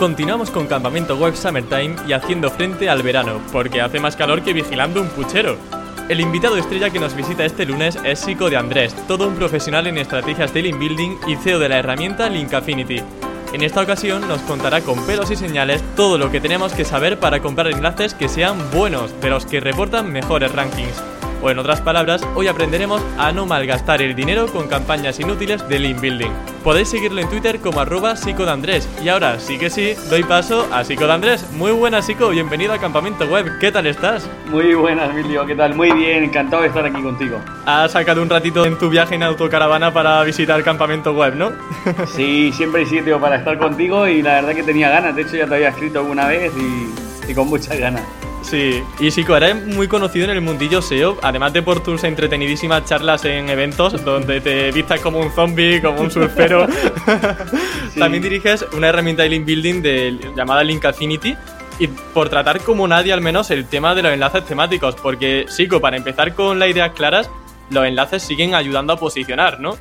[0.00, 4.54] Continuamos con Campamento Web Summertime y haciendo frente al verano, porque hace más calor que
[4.54, 5.58] vigilando un puchero.
[6.08, 9.86] El invitado estrella que nos visita este lunes es Sico de Andrés, todo un profesional
[9.86, 13.02] en estrategias de link building y CEO de la herramienta Link Affinity.
[13.52, 17.20] En esta ocasión nos contará con pelos y señales todo lo que tenemos que saber
[17.20, 21.19] para comprar enlaces que sean buenos, de los que reportan mejores rankings.
[21.42, 25.78] O en otras palabras, hoy aprenderemos a no malgastar el dinero con campañas inútiles de
[25.78, 26.30] link building.
[26.62, 28.14] Podéis seguirlo en Twitter como arroba
[28.48, 28.86] Andrés.
[29.02, 31.50] Y ahora sí que sí, doy paso a Sico Andrés.
[31.52, 33.58] Muy buenas Sico, bienvenido a Campamento Web.
[33.58, 34.28] ¿Qué tal estás?
[34.50, 35.74] Muy buenas, Emilio, ¿qué tal?
[35.74, 37.40] Muy bien, encantado de estar aquí contigo.
[37.64, 41.52] Has sacado un ratito en tu viaje en autocaravana para visitar Campamento Web, ¿no?
[42.14, 45.16] sí, siempre hay sitio para estar contigo y la verdad que tenía ganas.
[45.16, 48.02] De hecho, ya te había escrito alguna vez y, y con muchas ganas.
[48.42, 52.84] Sí, y Sico, eres muy conocido en el mundillo SEO, además de por tus entretenidísimas
[52.84, 56.66] charlas en eventos donde te vistas como un zombie, como un surfero.
[57.98, 61.36] También diriges una herramienta de link building de, llamada Link Affinity
[61.78, 65.80] y por tratar como nadie al menos el tema de los enlaces temáticos, porque Sico,
[65.80, 67.30] para empezar con las ideas claras,
[67.70, 69.76] los enlaces siguen ayudando a posicionar, ¿no?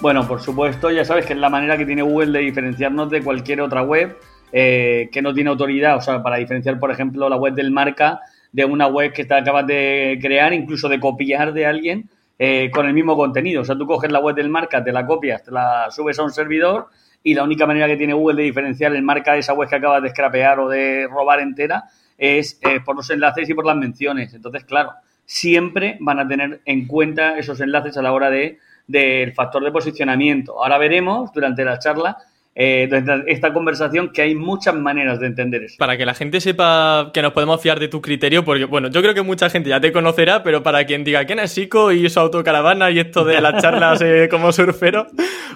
[0.00, 3.22] Bueno, por supuesto, ya sabes que es la manera que tiene Google de diferenciarnos de
[3.22, 4.16] cualquier otra web
[4.52, 8.20] eh, que no tiene autoridad, o sea, para diferenciar, por ejemplo, la web del marca
[8.52, 12.86] de una web que te acabas de crear, incluso de copiar de alguien eh, con
[12.86, 13.62] el mismo contenido.
[13.62, 16.22] O sea, tú coges la web del marca, te la copias, te la subes a
[16.22, 16.88] un servidor
[17.22, 19.76] y la única manera que tiene Google de diferenciar el marca de esa web que
[19.76, 21.84] acabas de scrapear o de robar entera
[22.16, 24.34] es eh, por los enlaces y por las menciones.
[24.34, 24.92] Entonces, claro,
[25.24, 28.58] siempre van a tener en cuenta esos enlaces a la hora de
[28.90, 30.62] del factor de posicionamiento.
[30.62, 32.16] Ahora veremos durante la charla
[32.54, 32.88] eh,
[33.28, 35.76] esta conversación que hay muchas maneras de entender eso.
[35.78, 39.00] Para que la gente sepa que nos podemos fiar de tu criterio, porque bueno, yo
[39.02, 42.08] creo que mucha gente ya te conocerá, pero para quien diga quién es Sico y
[42.10, 45.06] su autocaravana y esto de las charlas eh, como surfero,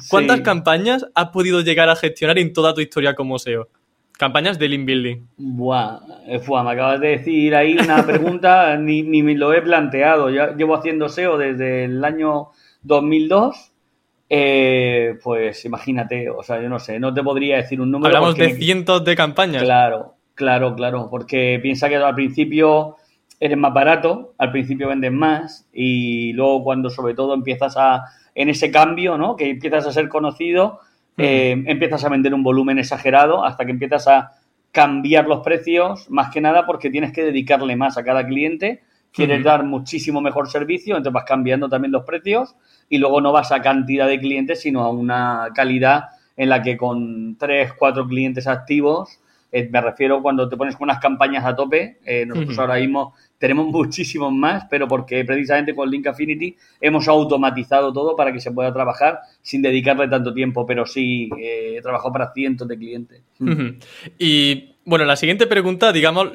[0.09, 3.69] ¿cuántas campañas has podido llegar a gestionar en toda tu historia como SEO?
[4.17, 5.27] Campañas de link building.
[5.37, 10.31] Buah, eh, me acabas de decir ahí una pregunta, ni, ni me lo he planteado.
[10.31, 12.51] Yo llevo haciendo SEO desde el año
[12.83, 13.74] 2002
[14.29, 18.09] eh, pues imagínate, o sea, yo no sé, no te podría decir un número.
[18.09, 19.63] Hablamos de cientos de campañas.
[19.63, 22.97] Claro, claro, claro, porque piensa que al principio
[23.41, 28.05] eres más barato, al principio vendes más y luego cuando sobre todo empiezas a,
[28.35, 29.37] en ese cambio, ¿no?
[29.37, 30.81] Que empiezas a ser conocido,
[31.19, 34.33] eh, empiezas a vender un volumen exagerado hasta que empiezas a
[34.73, 38.83] cambiar los precios, más que nada porque tienes que dedicarle más a cada cliente,
[39.15, 42.57] quieres dar muchísimo mejor servicio, entonces vas cambiando también los precios
[42.89, 46.77] y luego no vas a cantidad de clientes, sino a una calidad en la que
[46.77, 49.21] con tres, cuatro clientes activos,
[49.55, 53.15] eh, me refiero cuando te pones con unas campañas a tope, eh, nosotros ahora mismo
[53.39, 58.51] tenemos muchísimos más, pero porque precisamente con Link Affinity hemos automatizado todo para que se
[58.51, 63.23] pueda trabajar sin dedicarle tanto tiempo, pero sí eh, he trabajado para cientos de clientes.
[64.19, 66.33] Y bueno, la siguiente pregunta, digamos,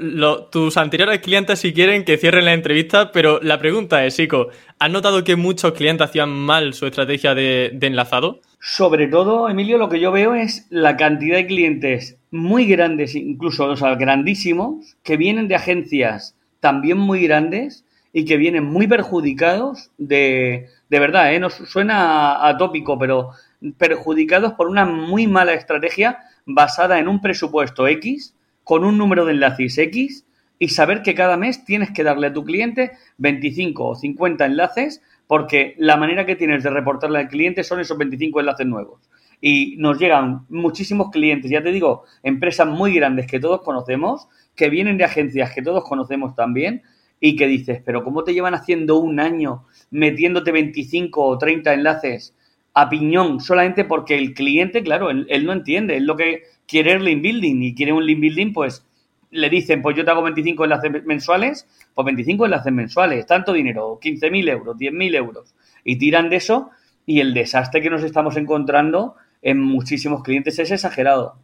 [0.50, 4.48] tus anteriores clientes si quieren que cierren la entrevista, pero la pregunta es, Sico,
[4.80, 8.40] ¿has notado que muchos clientes hacían mal su estrategia de, enlazado?
[8.62, 13.72] Sobre todo, Emilio, lo que yo veo es la cantidad de clientes muy grandes, incluso,
[13.72, 20.68] o grandísimos, que vienen de agencias también muy grandes y que vienen muy perjudicados de,
[20.90, 21.40] de verdad, ¿eh?
[21.40, 23.30] no suena atópico, pero
[23.78, 29.34] perjudicados por una muy mala estrategia basada en un presupuesto X con un número de
[29.34, 30.26] enlaces X
[30.58, 35.02] y saber que cada mes tienes que darle a tu cliente 25 o 50 enlaces
[35.30, 39.08] porque la manera que tienes de reportarle al cliente son esos 25 enlaces nuevos.
[39.40, 44.72] Y nos llegan muchísimos clientes, ya te digo, empresas muy grandes que todos conocemos, que
[44.72, 46.82] vienen de agencias que todos conocemos también,
[47.20, 52.36] y que dices, pero ¿cómo te llevan haciendo un año metiéndote 25 o 30 enlaces
[52.74, 56.94] a piñón solamente porque el cliente, claro, él, él no entiende, es lo que quiere
[56.94, 58.84] el link building y quiere un link building, pues
[59.32, 64.00] le dicen, pues yo te hago 25 enlaces mensuales, pues 25 enlaces mensuales, tanto dinero,
[64.02, 66.72] 15.000 euros, 10.000 euros, y tiran de eso
[67.06, 71.38] y el desastre que nos estamos encontrando en muchísimos clientes es exagerado.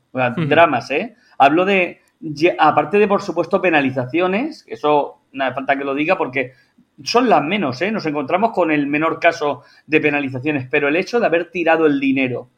[0.47, 1.15] Dramas, ¿eh?
[1.37, 2.01] Hablo de,
[2.59, 6.53] aparte de, por supuesto, penalizaciones, eso hace falta que lo diga porque
[7.03, 7.91] son las menos, ¿eh?
[7.91, 11.99] Nos encontramos con el menor caso de penalizaciones, pero el hecho de haber tirado el
[11.99, 12.49] dinero,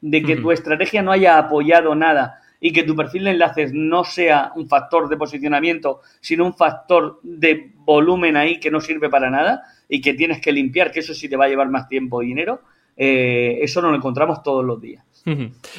[0.00, 4.04] de que tu estrategia no haya apoyado nada y que tu perfil de enlaces no
[4.04, 9.28] sea un factor de posicionamiento, sino un factor de volumen ahí que no sirve para
[9.28, 12.22] nada y que tienes que limpiar, que eso sí te va a llevar más tiempo
[12.22, 12.62] y dinero,
[12.96, 15.04] eh, eso nos lo encontramos todos los días.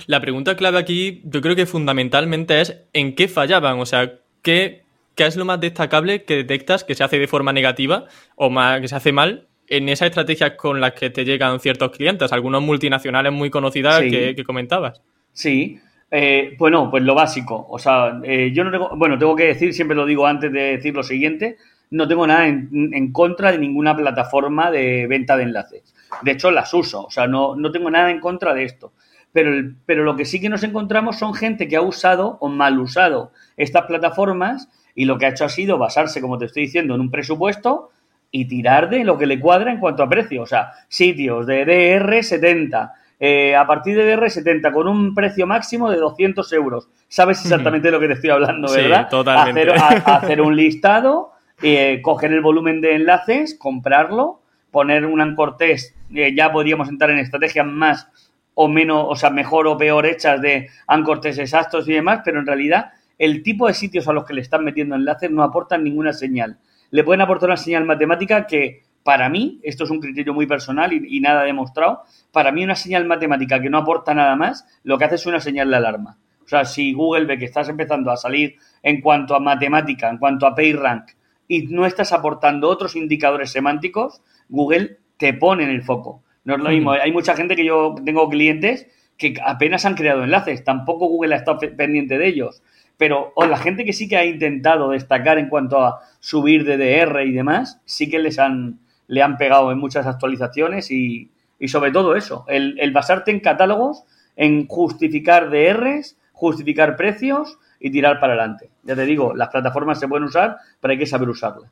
[0.06, 4.84] La pregunta clave aquí, yo creo que fundamentalmente es en qué fallaban, o sea, qué,
[5.16, 8.06] qué es lo más destacable que detectas que se hace de forma negativa
[8.36, 11.90] o más, que se hace mal en esas estrategias con las que te llegan ciertos
[11.90, 15.02] clientes, algunos multinacionales muy conocidas que, comentabas.
[15.34, 15.80] Sí,
[16.12, 17.66] eh, bueno, pues lo básico.
[17.70, 20.78] O sea, eh, yo no tengo, bueno, tengo que decir, siempre lo digo antes de
[20.78, 21.58] decir lo siguiente,
[21.92, 25.94] no tengo nada en, contra de ninguna plataforma de venta de enlaces.
[26.22, 28.94] De hecho, las uso, o sea, no, no tengo nada en contra de esto
[29.36, 29.52] pero,
[29.86, 33.34] pero lo que sí que nos encontramos son gente que ha usado o mal usado
[33.58, 37.02] estas plataformas y lo que ha hecho ha sido basarse, como te estoy diciendo, en
[37.02, 37.92] un presupuesto
[38.32, 40.44] y tirar de lo que le cuadra en cuanto a precio.
[40.44, 42.94] O sea, sitios de DR70,
[43.28, 46.90] eh, a partir de DR70 con un precio máximo de 200 euros.
[47.08, 49.06] Sabes exactamente de lo que te estoy hablando, ¿verdad?
[49.06, 49.72] Sí, totalmente.
[49.72, 51.32] Hacer, un listado,
[51.64, 57.18] eh, coger el volumen de enlaces, comprarlo, poner un ancortés, eh, ya podríamos entrar en
[57.18, 58.08] estrategias más
[58.54, 62.46] o menos, o sea, mejor o peor hechas de ancortes exactos y demás, pero en
[62.46, 66.14] realidad el tipo de sitios a los que le están metiendo enlaces no aportan ninguna
[66.14, 66.60] señal.
[66.92, 70.92] Le pueden aportar una señal matemática que, para mí, esto es un criterio muy personal
[70.92, 75.06] y, nada demostrado, para mí una señal matemática que no aporta nada más, lo que
[75.06, 76.18] hace es una señal de alarma.
[76.44, 80.18] O sea, si Google ve que estás empezando a salir en cuanto a matemática, en
[80.18, 81.12] cuanto a PageRank,
[81.48, 86.24] y no estás aportando otros indicadores semánticos, Google te pone en el foco.
[86.44, 86.94] No es lo mismo.
[86.94, 88.88] Hay mucha gente que yo tengo clientes
[89.18, 90.64] que apenas han creado enlaces.
[90.64, 92.64] Tampoco Google ha estado pendiente de ellos.
[92.98, 97.22] Pero o la gente que sí que ha intentado destacar en cuanto a subir DDR
[97.24, 101.92] y demás, sí que les han, le han pegado en muchas actualizaciones y, y sobre
[101.92, 104.04] todo eso, el, el basarte en catálogos,
[104.36, 108.70] en justificar DRs, justificar precios y tirar para adelante.
[108.84, 111.70] Ya te digo, las plataformas se pueden usar, pero hay que saber usarlas.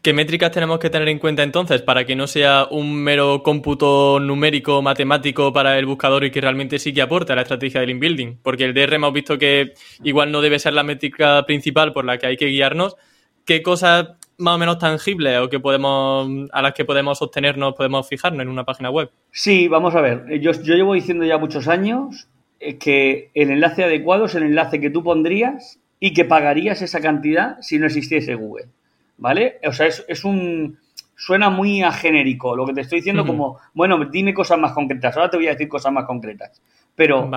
[0.00, 4.20] ¿Qué métricas tenemos que tener en cuenta entonces para que no sea un mero cómputo
[4.20, 7.90] numérico, matemático para el buscador y que realmente sí que aporte a la estrategia del
[7.90, 8.38] inbuilding?
[8.42, 12.18] Porque el DR hemos visto que igual no debe ser la métrica principal por la
[12.18, 12.96] que hay que guiarnos.
[13.44, 18.08] ¿Qué cosas más o menos tangibles o que podemos a las que podemos sostenernos, podemos
[18.08, 19.10] fijarnos en una página web?
[19.30, 20.40] Sí, vamos a ver.
[20.40, 22.28] Yo, yo llevo diciendo ya muchos años
[22.78, 27.56] que el enlace adecuado es el enlace que tú pondrías y que pagarías esa cantidad
[27.60, 28.66] si no existiese Google.
[29.18, 29.60] ¿Vale?
[29.66, 30.78] O sea, es, un.
[31.14, 35.16] Suena muy a genérico lo que te estoy diciendo, como, bueno, dime cosas más concretas.
[35.16, 36.60] Ahora te voy a decir cosas más concretas.
[36.96, 37.30] Pero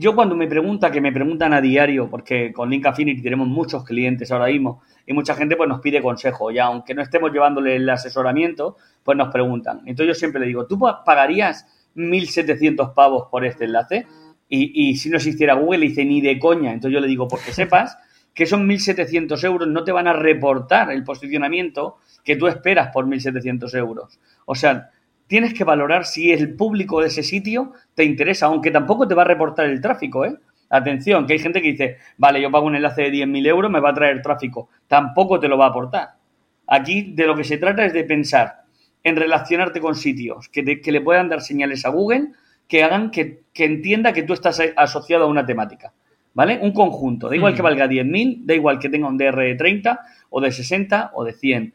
[0.00, 3.84] yo cuando me pregunta, que me preguntan a diario, porque con Link Affinity tenemos muchos
[3.84, 7.76] clientes ahora mismo, y mucha gente pues nos pide consejo, y aunque no estemos llevándole
[7.76, 9.80] el asesoramiento, pues nos preguntan.
[9.86, 14.06] Entonces yo siempre le digo, ¿tú pagarías 1.700 pavos por este enlace?
[14.54, 16.74] Y, si no existiera Google, le dice ni de coña.
[16.74, 17.96] Entonces yo le digo, porque sepas
[18.34, 23.06] que son 1.700 euros, no te van a reportar el posicionamiento que tú esperas por
[23.06, 24.20] 1.700 euros.
[24.44, 24.90] O sea,
[25.32, 29.22] tienes que valorar si el público de ese sitio te interesa, aunque tampoco te va
[29.22, 30.36] a reportar el tráfico, ¿eh?
[30.68, 33.80] Atención, que hay gente que dice, vale, yo pago un enlace de 10.000 euros, me
[33.80, 34.68] va a traer tráfico.
[34.86, 36.10] Tampoco te lo va a aportar.
[36.66, 38.64] Aquí de lo que se trata es de pensar
[39.02, 42.32] en relacionarte con sitios que, que le puedan dar señales a Google
[42.68, 45.94] que hagan que, entienda que tú estás asociado a una temática.
[46.34, 46.58] ¿Vale?
[46.60, 47.30] Un conjunto.
[47.30, 50.52] Da igual que valga 10.000, da igual que tenga un DR de 30 o de
[50.52, 51.72] 60 o de 100.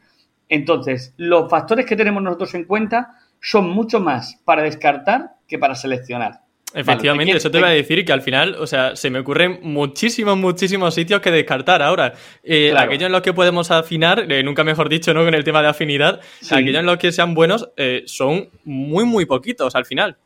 [0.49, 5.75] Entonces, los factores que tenemos nosotros en cuenta son mucho más para descartar que para
[5.75, 6.41] seleccionar.
[6.73, 10.37] Efectivamente, eso te iba a decir que al final, o sea, se me ocurren muchísimos,
[10.37, 12.13] muchísimos sitios que descartar ahora.
[12.43, 15.23] Eh, aquellos en los que podemos afinar, eh, nunca mejor dicho, ¿no?
[15.23, 16.19] Con el tema de afinidad,
[16.51, 20.17] aquellos en los que sean buenos eh, son muy, muy poquitos al final.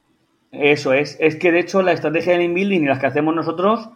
[0.51, 1.15] Eso es.
[1.19, 3.89] Es que de hecho la estrategia del inbuilding y las que hacemos nosotros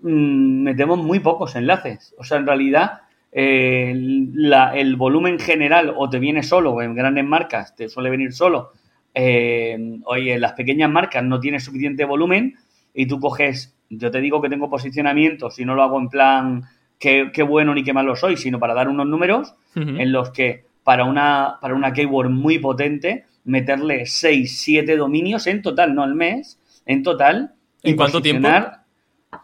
[0.00, 2.14] mm, metemos muy pocos enlaces.
[2.16, 3.00] O sea, en realidad
[3.32, 8.32] eh, el volumen general o te viene solo o en grandes marcas te suele venir
[8.32, 8.72] solo.
[9.14, 12.54] Eh, oye, en las pequeñas marcas no tienes suficiente volumen
[12.94, 16.62] y tú coges, yo te digo que tengo posicionamiento, si no lo hago en plan
[16.98, 21.04] qué, bueno ni qué malo soy, sino para dar unos números en los que para
[21.04, 26.58] una, para una keyword muy potente meterle 6, 7 dominios en total, no al mes,
[26.84, 27.54] en total.
[27.82, 28.48] ¿En cuánto tiempo?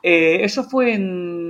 [0.02, 1.41] Eh, eso fue en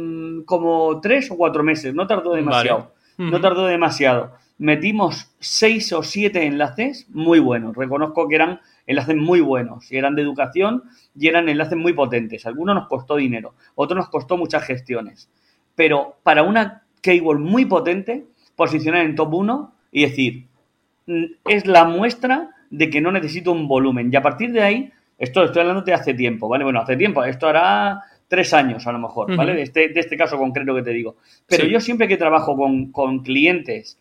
[0.44, 2.92] como 3 o 4 meses, no tardó demasiado.
[3.18, 4.32] No tardó demasiado.
[4.58, 7.76] metimos seis o siete enlaces muy buenos.
[7.76, 10.84] Reconozco que eran enlaces muy buenos, y eran de educación
[11.16, 12.46] y eran enlaces muy potentes.
[12.46, 15.28] Algunos nos costó dinero, otros nos costó muchas gestiones.
[15.74, 20.46] Pero para una keyword muy potente, posicionar en top 1 y decir,
[21.06, 24.10] mm, es la muestra de que no necesito un volumen.
[24.12, 26.64] Y a partir de ahí, esto estoy hablando de hace tiempo, ¿vale?
[26.64, 29.54] Bueno, hace tiempo, esto hará tres años a lo mejor, ¿vale?
[29.54, 31.16] de, este, de este caso concreto que te digo.
[31.46, 33.98] Pero yo siempre que trabajo con, con clientes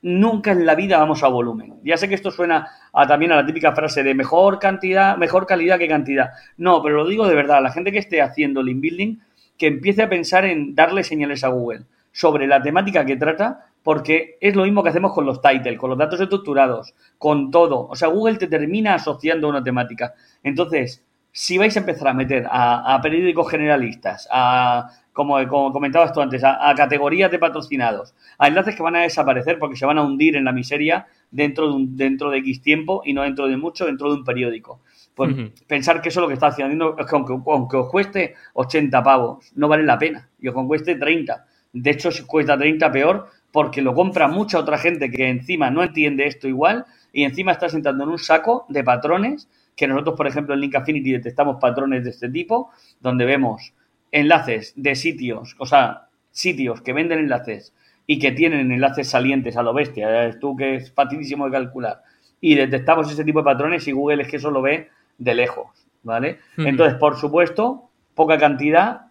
[0.00, 1.80] nunca en la vida vamos a volumen.
[1.82, 5.44] Ya sé que esto suena a, también a la típica frase de mejor cantidad, mejor
[5.48, 6.30] calidad que cantidad.
[6.56, 9.16] No, pero lo digo de verdad, la gente que esté haciendo link building,
[9.58, 14.38] que empiece a pensar en darle señales a Google sobre la temática que trata, porque
[14.40, 17.88] es lo mismo que hacemos con los titles, con los datos estructurados, con todo.
[17.88, 20.14] O sea, Google te termina asociando a una temática.
[20.44, 21.02] Entonces,
[21.36, 25.36] si vais a empezar a meter a, a periódicos generalistas, a como,
[25.72, 29.84] comentabas tú antes, a, categorías de patrocinados, a enlaces que van a desaparecer porque se
[29.84, 33.22] van a hundir en la miseria dentro de, un, dentro de X tiempo y no
[33.22, 34.80] dentro de mucho, dentro de un periódico.
[35.14, 35.32] Pues
[35.68, 39.02] pensar que eso es lo que está haciendo es que aunque, aunque, os cueste 80
[39.02, 40.28] pavos, no vale la pena.
[40.40, 41.46] Y os cueste 30.
[41.72, 45.84] De hecho, si cuesta 30 peor porque lo compra mucha otra gente que encima no
[45.84, 50.26] entiende esto igual y encima está sentando en un saco de patrones que nosotros, por
[50.26, 53.72] ejemplo, en Link Affinity detectamos patrones de este tipo, donde vemos
[54.12, 57.74] enlaces de sitios, o sea, sitios que venden enlaces
[58.06, 62.02] y que tienen enlaces salientes a lo bestia, es tú que es facilísimo de calcular,
[62.40, 65.86] y detectamos ese tipo de patrones y Google es que eso lo ve de lejos,
[66.02, 66.38] ¿vale?
[66.56, 69.06] Entonces, por supuesto, poca cantidad,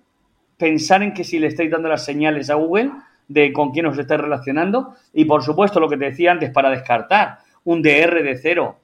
[0.57, 2.91] pensar en que si le estáis dando las señales a Google
[3.27, 4.95] de con quién os estáis relacionando.
[5.13, 8.79] Y, por supuesto, lo que te decía antes, para descartar un DR de cero,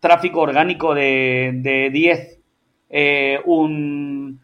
[0.00, 2.40] tráfico orgánico de, de 10,
[2.90, 4.40] eh, un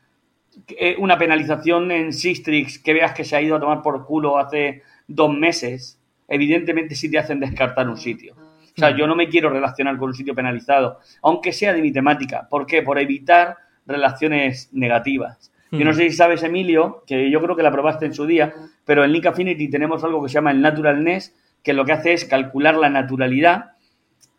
[0.68, 4.38] eh, una penalización en Sistrix que veas que se ha ido a tomar por culo
[4.38, 8.34] hace dos meses, evidentemente sí te hacen descartar un sitio.
[8.37, 11.92] O sea, yo no me quiero relacionar con un sitio penalizado, aunque sea de mi
[11.92, 12.49] temática.
[12.49, 12.82] ¿Por qué?
[12.82, 13.56] Por evitar
[13.87, 15.52] relaciones negativas.
[15.70, 18.54] Yo no sé si sabes, Emilio, que yo creo que la probaste en su día,
[18.84, 21.34] pero en Link Affinity tenemos algo que se llama el Naturalness,
[21.64, 23.73] que lo que hace es calcular la naturalidad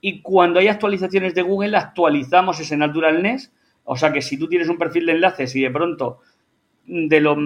[0.02, 3.52] y cuando hay actualizaciones de Google actualizamos ese Naturalness
[3.84, 6.20] o sea que si tú tienes un perfil de enlaces y de pronto
[6.86, 7.38] de los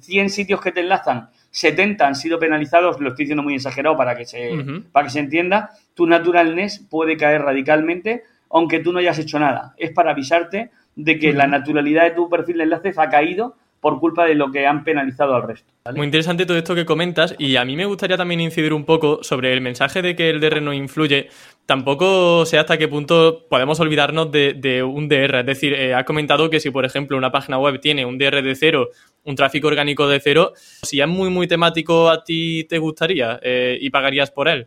[0.00, 4.16] 100 sitios que te enlazan, 70 han sido penalizados, lo estoy diciendo muy exagerado para
[4.16, 4.50] que se,
[4.90, 9.74] para que se entienda, tu naturalness puede caer radicalmente aunque tú no hayas hecho nada.
[9.78, 13.98] Es para avisarte de que la naturalidad de tu perfil de enlaces ha caído por
[13.98, 15.72] culpa de lo que han penalizado al resto.
[15.94, 19.22] Muy interesante todo esto que comentas y a mí me gustaría también incidir un poco
[19.22, 21.28] sobre el mensaje de que el DR no influye.
[21.64, 25.40] Tampoco sé hasta qué punto podemos olvidarnos de, un DR.
[25.40, 28.42] Es decir, eh, has comentado que si, por ejemplo, una página web tiene un DR
[28.42, 28.90] de cero,
[29.24, 33.78] un tráfico orgánico de cero, si es muy, muy temático, ¿a ti te gustaría eh,
[33.80, 34.66] y pagarías por él?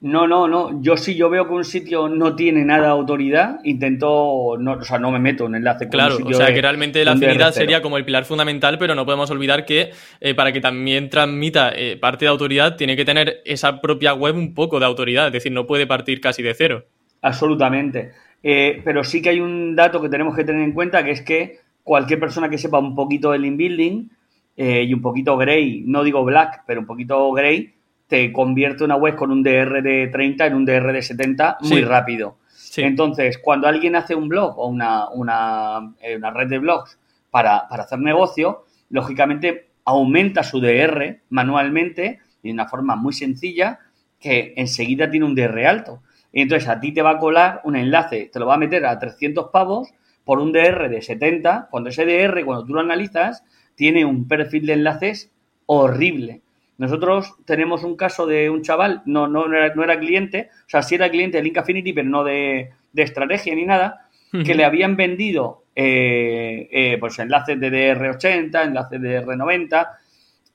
[0.00, 0.82] No, no, no.
[0.82, 4.82] Yo si yo veo que un sitio no tiene nada de autoridad, intento, no, o
[4.82, 7.80] sea, no me meto en enlace con Claro, o sea, que realmente la afinidad sería
[7.80, 11.96] como el pilar fundamental, pero no podemos olvidar que eh, para que también transmita eh,
[11.96, 15.52] parte de autoridad, tiene que tener esa propia web un poco de autoridad, es decir,
[15.52, 16.84] no puede partir casi de cero.
[17.22, 18.12] Absolutamente.
[18.42, 21.22] Eh, pero sí que hay un dato que tenemos que tener en cuenta, que es
[21.22, 24.10] que cualquier persona que sepa un poquito del inbuilding
[24.58, 27.75] y un poquito grey, no digo black, pero un poquito grey,
[28.06, 31.82] te convierte una web con un DR de 30 en un DR de 70 muy
[31.82, 32.38] rápido.
[32.76, 36.98] Entonces, cuando alguien hace un blog o una, una, eh, una red de blogs
[37.30, 43.78] para, para, hacer negocio, lógicamente aumenta su DR manualmente de una forma muy sencilla
[44.20, 46.02] que enseguida tiene un DR alto.
[46.32, 48.84] Y entonces a ti te va a colar un enlace, te lo va a meter
[48.84, 49.92] a 300 pavos
[50.24, 53.44] por un DR de 70, cuando ese DR, cuando tú lo analizas,
[53.74, 55.30] tiene un perfil de enlaces
[55.66, 56.42] horrible.
[56.78, 60.82] Nosotros tenemos un caso de un chaval, no, no, era, no era cliente, o sea,
[60.82, 64.08] sí era cliente de Link Affinity, pero no de, estrategia ni nada,
[64.44, 69.88] que le habían vendido eh, eh, pues enlaces de DR80, enlaces de DR90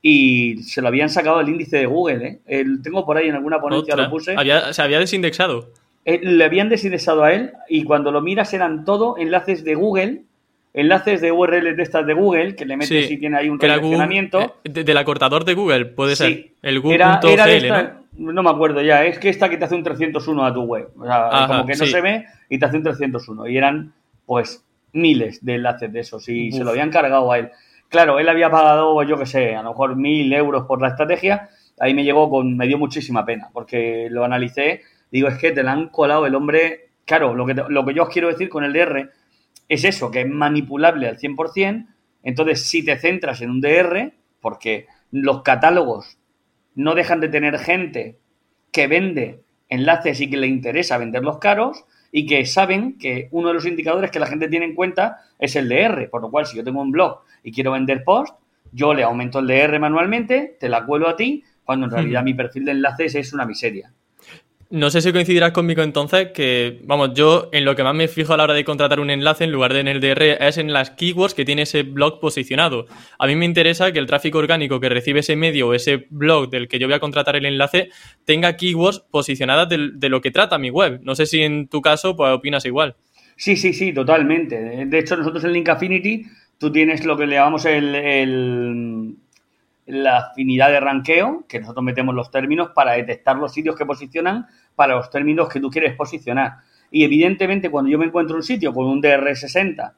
[0.03, 2.41] y se lo habían sacado del índice de Google.
[2.45, 2.65] ¿eh?
[2.83, 4.35] tengo por ahí en alguna ponencia, lo puse.
[4.71, 5.69] se había desindexado.
[6.05, 10.23] le habían desindexado a él y cuando lo miras eran todo enlaces de Google
[10.73, 14.57] enlaces de URL de estas de Google, que le metes si tiene ahí un relacionamiento.
[14.63, 16.51] Eh, del acortador de Google, puede ser.
[16.61, 17.67] El Google.cl,
[18.17, 18.31] ¿no?
[18.33, 18.43] ¿no?
[18.43, 20.89] me acuerdo ya, es que esta que te hace un 301 a tu web.
[20.97, 23.47] O sea, como que no se ve y te hace un 301.
[23.47, 23.93] Y eran,
[24.25, 24.63] pues,
[24.93, 27.51] miles de enlaces de esos y se lo habían cargado a él.
[27.89, 31.49] Claro, él había pagado, yo qué sé, a lo mejor mil euros por la estrategia.
[31.79, 34.81] Ahí me llegó con, me dio muchísima pena, porque lo analicé.
[35.11, 36.91] Digo, es que te la han colado el hombre.
[37.05, 39.09] Claro, lo que, lo que yo os quiero decir con el DR
[39.71, 41.87] es eso, que es manipulable al 100%.
[42.23, 44.11] Entonces, si te centras en un DR,
[44.41, 46.17] porque los catálogos
[46.75, 48.19] no dejan de tener gente
[48.73, 53.53] que vende enlaces y que le interesa venderlos caros y que saben que uno de
[53.53, 56.57] los indicadores que la gente tiene en cuenta es el DR, por lo cual si
[56.57, 58.35] yo tengo un blog y quiero vender post,
[58.73, 62.33] yo le aumento el DR manualmente, te la cuelo a ti, cuando en realidad mi
[62.33, 63.93] perfil de enlaces es una miseria.
[64.71, 68.33] No sé si coincidirás conmigo entonces que, vamos, yo en lo que más me fijo
[68.33, 70.71] a la hora de contratar un enlace en lugar de en el DR es en
[70.71, 72.85] las keywords que tiene ese blog posicionado.
[73.19, 76.49] A mí me interesa que el tráfico orgánico que recibe ese medio o ese blog
[76.49, 77.89] del que yo voy a contratar el enlace
[78.23, 81.01] tenga keywords posicionadas de, lo que trata mi web.
[81.03, 82.95] No sé si en tu caso pues opinas igual.
[83.35, 84.85] Sí, sí, sí, totalmente.
[84.85, 86.23] De hecho, nosotros en Link Affinity
[86.57, 89.17] tú tienes lo que le llamamos el
[89.91, 94.47] la afinidad de ranqueo, que nosotros metemos los términos para detectar los sitios que posicionan
[94.75, 96.57] para los términos que tú quieres posicionar.
[96.89, 99.93] Y evidentemente cuando yo me encuentro un sitio con un DR60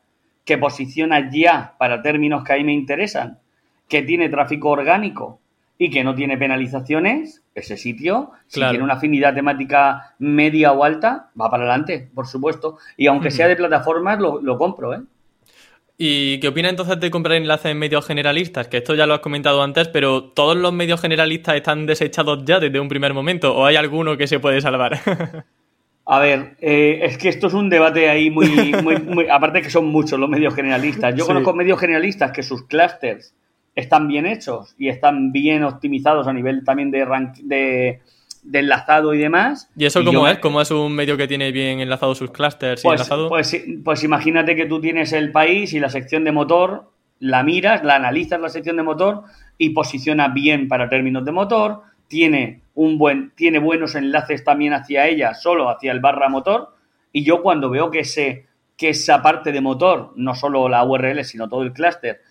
[0.45, 3.39] que posiciona ya para términos que a mí me interesan,
[3.87, 5.39] que tiene tráfico orgánico
[5.77, 11.29] y que no tiene penalizaciones, ese sitio, si tiene una afinidad temática media o alta,
[11.39, 12.77] va para adelante, por supuesto.
[12.97, 15.01] Y aunque sea de plataformas, lo, lo compro, ¿eh?
[15.97, 18.67] ¿Y qué opina entonces de comprar enlaces en medios generalistas?
[18.67, 22.59] Que esto ya lo has comentado antes, pero ¿todos los medios generalistas están desechados ya
[22.59, 24.99] desde un primer momento o hay alguno que se puede salvar?
[26.05, 28.49] A ver, eh, es que esto es un debate ahí muy,
[28.83, 31.15] muy, Aparte que son muchos los medios generalistas.
[31.15, 33.33] Yo conozco medios generalistas que sus clusters
[33.73, 37.05] están bien hechos y están bien optimizados a nivel también de,
[37.43, 38.01] de,
[38.43, 39.69] de enlazado y demás.
[39.75, 40.39] ¿Y eso cómo es?
[40.39, 43.29] ¿Cómo es un medio que tiene bien enlazado sus clusters y pues, enlazado?
[43.29, 47.83] Pues, pues imagínate que tú tienes el país y la sección de motor, la miras,
[47.83, 49.23] la analizas la sección de motor
[49.57, 55.07] y posiciona bien para términos de motor, tiene un buen, tiene buenos enlaces también hacia
[55.07, 56.75] ella, solo hacia el barra motor,
[57.11, 61.23] y yo cuando veo que ese, que esa parte de motor, no solo la URL,
[61.23, 62.21] sino todo el clúster,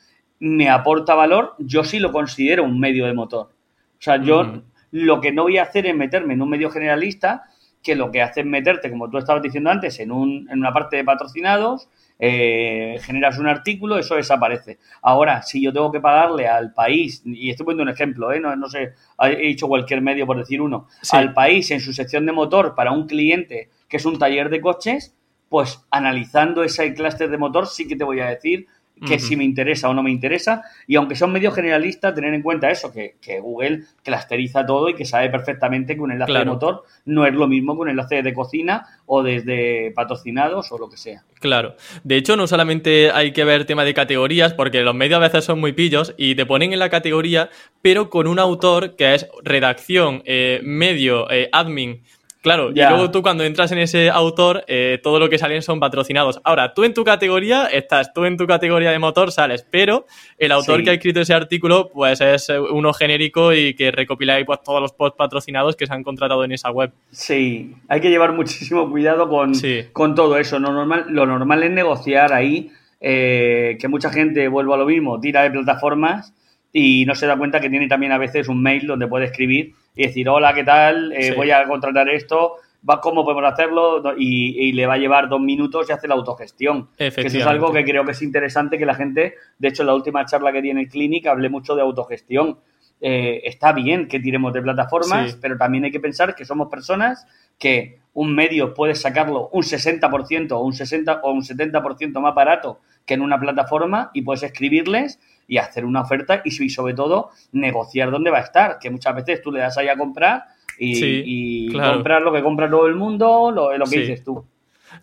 [0.41, 3.47] me aporta valor, yo sí lo considero un medio de motor.
[3.47, 7.45] O sea, yo lo que no voy a hacer es meterme en un medio generalista
[7.83, 10.73] que lo que hace es meterte, como tú estabas diciendo antes, en, un, en una
[10.73, 14.79] parte de patrocinados, eh, generas un artículo, eso desaparece.
[15.03, 18.39] Ahora, si yo tengo que pagarle al país, y estoy poniendo un ejemplo, ¿eh?
[18.39, 22.25] no, no sé, he dicho cualquier medio por decir uno, al país en su sección
[22.25, 25.17] de motor para un cliente que es un taller de coches,
[25.49, 28.69] pues analizando ese clúster de motor sí que te voy a decir
[29.07, 30.63] que si me interesa o no me interesa.
[30.87, 35.05] Y aunque son medios generalistas, tener en cuenta eso, que, Google clusteriza todo y que
[35.05, 38.35] sabe perfectamente que un enlace de motor no es lo mismo que un enlace de
[38.35, 41.23] cocina o desde patrocinados o lo que sea.
[41.41, 41.75] Claro.
[42.05, 45.45] De hecho, no solamente hay que ver tema de categorías, porque los medios a veces
[45.45, 49.27] son muy pillos y te ponen en la categoría, pero con un autor que es
[49.43, 52.03] redacción, eh, medio, eh, admin
[52.43, 55.79] Claro, y luego tú cuando entras en ese autor, eh, todo lo que salen son
[55.79, 56.41] patrocinados.
[56.43, 60.07] Ahora, tú en tu categoría estás, tú en tu categoría de motor sales, pero
[60.39, 64.45] el autor que ha escrito ese artículo, pues es uno genérico y que recopila ahí
[64.45, 66.91] pues, todos los posts patrocinados que se han contratado en esa web.
[67.13, 69.53] Sí, hay que llevar muchísimo cuidado con,
[69.93, 70.59] con todo eso.
[70.59, 75.21] Lo normal, lo normal es negociar ahí, eh, que mucha gente, vuelva a lo mismo,
[75.21, 76.35] tira de plataformas
[76.73, 79.75] y no se da cuenta que tiene también a veces un mail donde puede escribir
[79.95, 81.13] y decir, hola, ¿qué tal?
[81.13, 82.57] Eh, voy a contratar esto,
[82.89, 84.03] va, ¿cómo podemos hacerlo?
[84.17, 86.89] Y, le va a llevar dos minutos y hace la autogestión.
[86.97, 89.89] Que eso es algo que creo que es interesante que la gente, de hecho, en
[89.89, 92.59] la última charla que tiene en Clinic hablé mucho de autogestión.
[93.05, 97.27] Eh, está bien que tiremos de plataformas, pero también hay que pensar que somos personas
[97.59, 102.81] que un medio puede sacarlo un 60% o un 60 o un 70% más barato
[103.05, 108.11] que en una plataforma y puedes escribirles y hacer una oferta y sobre todo negociar
[108.11, 110.45] dónde va a estar, que muchas veces tú le das ahí a comprar
[110.79, 114.45] y, comprar lo que compra todo el mundo, lo, lo que dices tú.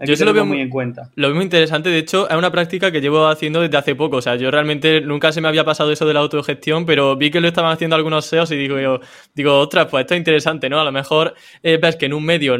[0.01, 1.09] Yo se lo veo muy en cuenta.
[1.15, 1.89] Lo veo muy interesante.
[1.89, 4.17] De hecho, es una práctica que llevo haciendo desde hace poco.
[4.17, 7.31] O sea, yo realmente nunca se me había pasado eso de la autogestión, pero vi
[7.31, 8.99] que lo estaban haciendo algunos SEOs y digo yo,
[9.33, 10.79] digo, ostras, pues esto es interesante, ¿no?
[10.79, 12.57] A lo mejor eh, ves que en un medio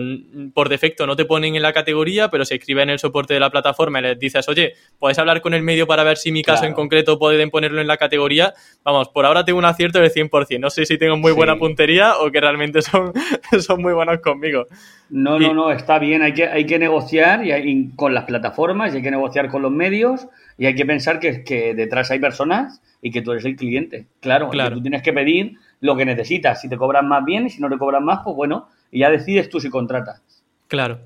[0.54, 3.40] por defecto no te ponen en la categoría, pero se escribe en el soporte de
[3.40, 6.44] la plataforma y les dices, oye, puedes hablar con el medio para ver si mi
[6.44, 8.54] caso en concreto pueden ponerlo en la categoría.
[8.84, 10.60] Vamos, por ahora tengo un acierto del 100%.
[10.60, 13.14] No sé si tengo muy buena puntería o que realmente son,
[13.60, 14.68] son muy buenos conmigo.
[15.10, 18.98] No, no, no, está bien, hay que, hay que negociar y con las plataformas y
[18.98, 22.82] hay que negociar con los medios y hay que pensar que, que detrás hay personas
[23.02, 24.06] y que tú eres el cliente.
[24.20, 24.76] Claro, claro.
[24.76, 26.62] tú tienes que pedir lo que necesitas.
[26.62, 29.10] Si te cobran más bien y si no te cobran más, pues bueno, y ya
[29.10, 30.22] decides tú si contratas.
[30.70, 31.00] Claro.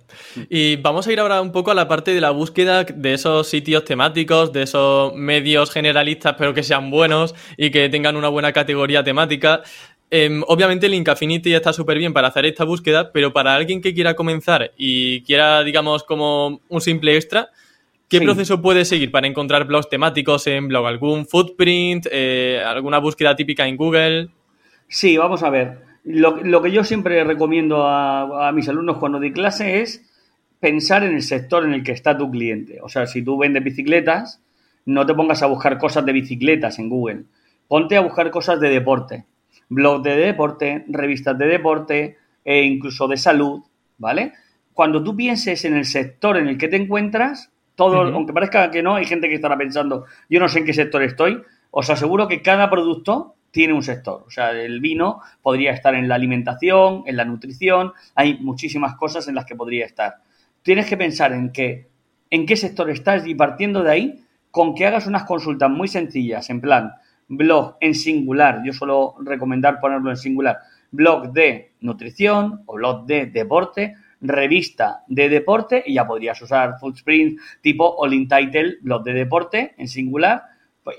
[0.50, 3.48] Y vamos a ir ahora un poco a la parte de la búsqueda de esos
[3.48, 8.52] sitios temáticos, de esos medios generalistas, pero que sean buenos y que tengan una buena
[8.52, 9.62] categoría temática.
[10.16, 13.96] Em, obviamente Link Affinity está súper bien para hacer esta búsqueda, pero para alguien que
[13.96, 17.50] quiera comenzar y quiera, digamos, como un simple extra,
[18.08, 20.86] ¿qué proceso puede seguir para encontrar blogs temáticos en blog?
[20.86, 22.06] ¿Algún footprint?
[22.12, 24.30] Eh, ¿Alguna búsqueda típica en Google?
[24.88, 25.80] Sí, vamos a ver.
[26.04, 30.08] Lo, que yo siempre recomiendo a, a mis alumnos cuando doy clase es
[30.60, 32.78] pensar en el sector en el que está tu cliente.
[32.84, 34.44] O sea, si tú vendes bicicletas,
[34.86, 37.24] no te pongas a buscar cosas de bicicletas en Google.
[37.68, 39.26] Ponte a buscar cosas de deporte.
[39.74, 43.62] Blog de deporte, revistas de deporte e incluso de salud,
[43.98, 44.34] ¿vale?
[44.74, 48.84] Cuando tú pienses en el sector en el que te encuentras, todo, aunque parezca que
[48.84, 52.28] no, hay gente que estará pensando, yo no sé en qué sector estoy, os aseguro
[52.28, 54.24] que cada producto tiene un sector.
[54.28, 59.28] O sea, el vino podría estar en la alimentación, en la nutrición, hay muchísimas cosas
[59.28, 60.16] en las que podría estar.
[60.64, 61.88] Tienes que pensar en qué,
[62.30, 66.50] en qué sector estás y partiendo de ahí, con que hagas unas consultas muy sencillas,
[66.50, 66.94] en plan,
[67.28, 70.60] blog en singular, yo suelo recomendar ponerlo en singular,
[70.92, 77.40] blog de nutrición o blog de deporte, revista de deporte y ya podrías usar Footprint
[77.62, 80.44] tipo All in Title, blog de deporte en singular,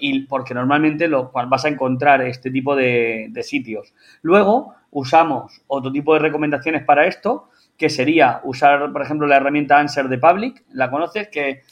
[0.00, 3.92] y porque normalmente lo, vas a encontrar este tipo de, sitios.
[4.22, 9.78] Luego usamos otro tipo de recomendaciones para esto, que sería usar, por ejemplo, la herramienta
[9.78, 11.28] Answer de Public, ¿la conoces?
[11.28, 11.62] Que,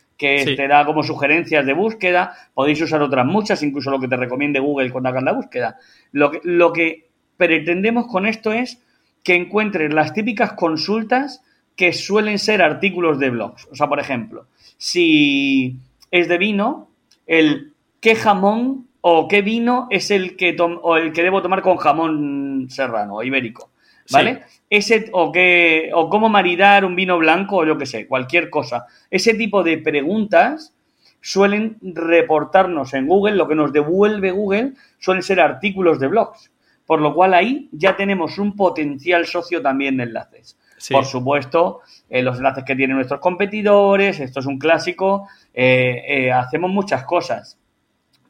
[0.57, 2.35] te da como sugerencias de búsqueda.
[2.55, 5.79] Podéis usar otras muchas, incluso lo que te recomiende Google cuando hagas la búsqueda.
[6.13, 8.81] Lo que, lo que pretendemos con esto es
[9.23, 11.43] que encuentres las típicas consultas
[11.77, 13.67] que suelen ser artículos de blogs.
[13.71, 15.77] O sea, por ejemplo, si
[16.11, 16.89] es de vino,
[17.27, 21.77] el qué jamón o qué vino es el que, o el que debo tomar con
[21.77, 23.72] jamón serrano o ibérico.
[24.13, 24.43] ¿Vale?
[24.71, 28.87] Ese, o, qué, o cómo maridar un vino blanco o lo que sé, cualquier cosa.
[29.11, 30.75] Ese tipo de preguntas
[31.21, 36.51] suelen reportarnos en Google, lo que nos devuelve Google suelen ser artículos de blogs.
[36.85, 40.59] Por lo cual ahí ya tenemos un potencial socio también de enlaces.
[40.91, 46.33] Por supuesto, eh, los enlaces que tienen nuestros competidores, esto es un clásico, eh, eh,
[46.33, 47.59] hacemos muchas cosas.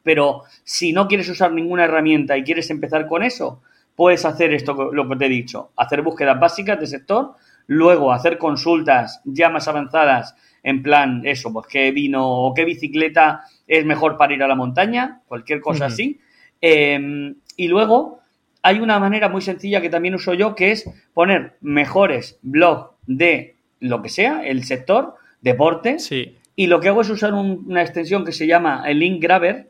[0.03, 3.61] Pero si no quieres usar ninguna herramienta y quieres empezar con eso,
[3.95, 7.33] puedes hacer esto, lo que te he dicho, hacer búsquedas básicas de sector,
[7.67, 13.41] luego hacer consultas ya más avanzadas en plan eso, pues qué vino o qué bicicleta
[13.67, 16.19] es mejor para ir a la montaña, cualquier cosa así.
[16.61, 18.21] Em, y luego
[18.61, 23.57] hay una manera muy sencilla que también uso yo, que es poner mejores blogs de
[23.81, 25.99] lo que sea, el sector, deporte.
[25.99, 26.37] Sí.
[26.55, 29.69] Y lo que hago es usar una extensión que se llama el Link Grabber.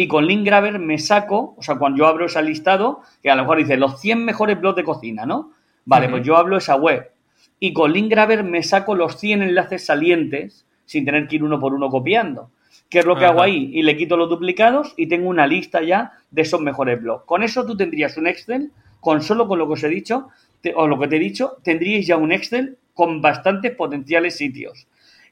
[0.00, 3.34] Y con Link Grabber me saco, o sea, cuando yo abro ese listado, que a
[3.34, 5.50] lo mejor dice los 100 mejores blogs de cocina, ¿no?
[5.86, 7.10] Vale, pues yo hablo esa web.
[7.58, 11.58] Y con Link Grabber me saco los 100 enlaces salientes sin tener que ir uno
[11.58, 12.52] por uno copiando.
[12.88, 13.72] ¿Qué es lo que hago ahí?
[13.74, 17.24] Y le quito los duplicados y tengo una lista ya de esos mejores blogs.
[17.24, 20.28] Con eso tú tendrías un Excel, con solo con lo que os he dicho,
[20.76, 24.86] o lo que te he dicho, tendríais ya un Excel con bastantes potenciales sitios.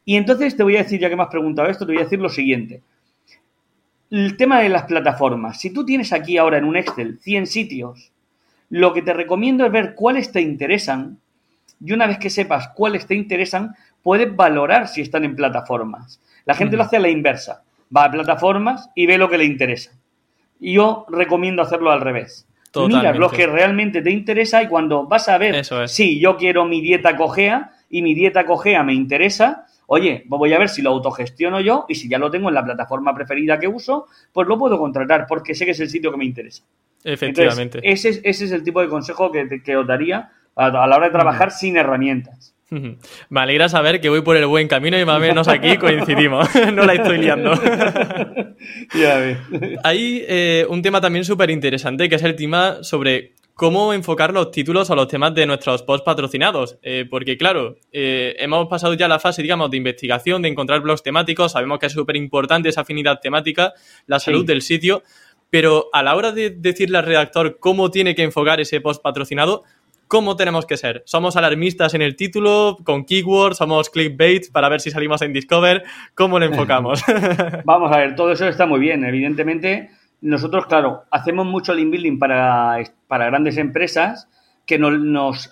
[0.05, 2.05] Y entonces te voy a decir, ya que me has preguntado esto, te voy a
[2.05, 2.83] decir lo siguiente.
[4.11, 5.61] El tema de las plataformas.
[5.61, 8.13] Si tú tienes aquí ahora en un Excel 100 sitios,
[8.71, 11.19] lo que te recomiendo es ver cuáles te interesan
[11.85, 16.21] y una vez que sepas cuáles te interesan, puedes valorar si están en plataformas.
[16.45, 17.63] La gente lo hace a la inversa.
[17.95, 19.93] Va a plataformas y ve lo que le interesa.
[20.59, 22.47] Yo recomiendo hacerlo al revés.
[22.75, 26.67] Mira lo que realmente te interesa y cuando vas a ver, Eso sí, yo quiero
[26.67, 30.83] mi dieta cojea y mi dieta cojea me interesa, oye, pues voy a ver si
[30.83, 34.47] lo autogestiono yo y si ya lo tengo en la plataforma preferida que uso, pues
[34.49, 36.65] lo puedo contratar porque sé que es el sitio que me interesa.
[37.05, 37.81] Efectivamente.
[37.85, 41.13] ese, ese, es el tipo de consejo que, que os daría a, la hora de
[41.13, 42.56] trabajar sin herramientas.
[42.69, 46.49] Me alegra saber que voy por el buen camino y más o menos aquí coincidimos.
[46.75, 47.55] no la estoy liando.
[48.95, 49.41] ya
[49.85, 54.51] Hay eh, un tema también súper interesante que es el tema sobre cómo enfocar los
[54.51, 56.79] títulos o los temas de nuestros posts patrocinados.
[56.83, 61.03] Eh, porque, claro, eh, hemos pasado ya la fase, digamos, de investigación, de encontrar blogs
[61.03, 61.53] temáticos.
[61.53, 63.73] Sabemos que es súper importante esa afinidad temática,
[64.07, 65.03] la salud del sitio.
[65.49, 69.63] Pero a la hora de decirle al redactor cómo tiene que enfocar ese post patrocinado,
[70.09, 71.03] ¿Cómo tenemos que ser?
[71.05, 73.57] ¿Somos alarmistas en el título, con keywords?
[73.57, 75.83] ¿Somos clickbait para ver si salimos en Discover?
[76.15, 77.03] ¿Cómo lo enfocamos?
[77.65, 79.05] Vamos a ver, todo eso está muy bien.
[79.05, 79.91] Evidentemente,
[80.21, 84.29] nosotros, claro, hacemos mucho link building para, para grandes empresas
[84.67, 85.51] que nos,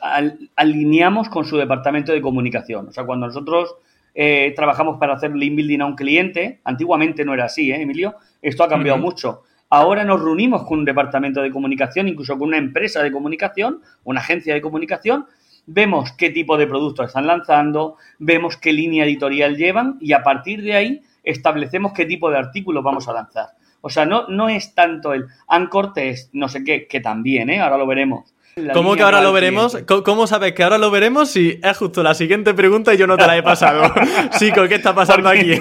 [0.57, 2.89] alineamos con su departamento de comunicación.
[2.89, 3.77] O sea, cuando nosotros
[4.15, 8.17] eh, trabajamos para hacer link building a un cliente, antiguamente no era así, ¿eh, Emilio?
[8.43, 9.43] Esto ha cambiado mucho.
[9.77, 14.21] Ahora nos reunimos con un departamento de comunicación, incluso con una empresa de comunicación, una
[14.21, 15.27] agencia de comunicación,
[15.67, 20.63] vemos qué tipo de productos están lanzando, vemos qué línea editorial llevan y a partir
[20.63, 23.49] de ahí establecemos qué tipo de artículos vamos a lanzar.
[23.81, 27.61] O sea, no, no es tanto el anchor test, no sé qué, que también, ¿eh?
[27.61, 28.33] ahora lo veremos,
[28.73, 29.77] ¿Cómo que ahora lo veremos?
[30.05, 33.17] ¿Cómo sabes que ahora lo veremos si es justo la siguiente pregunta y yo no
[33.17, 33.93] te la he pasado?
[34.39, 35.61] Chico, ¿qué está pasando aquí?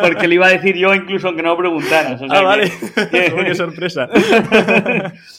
[0.00, 2.20] porque, le iba a decir yo incluso aunque no lo preguntaras.
[2.30, 2.70] ah, vale.
[3.10, 4.08] Qué sorpresa.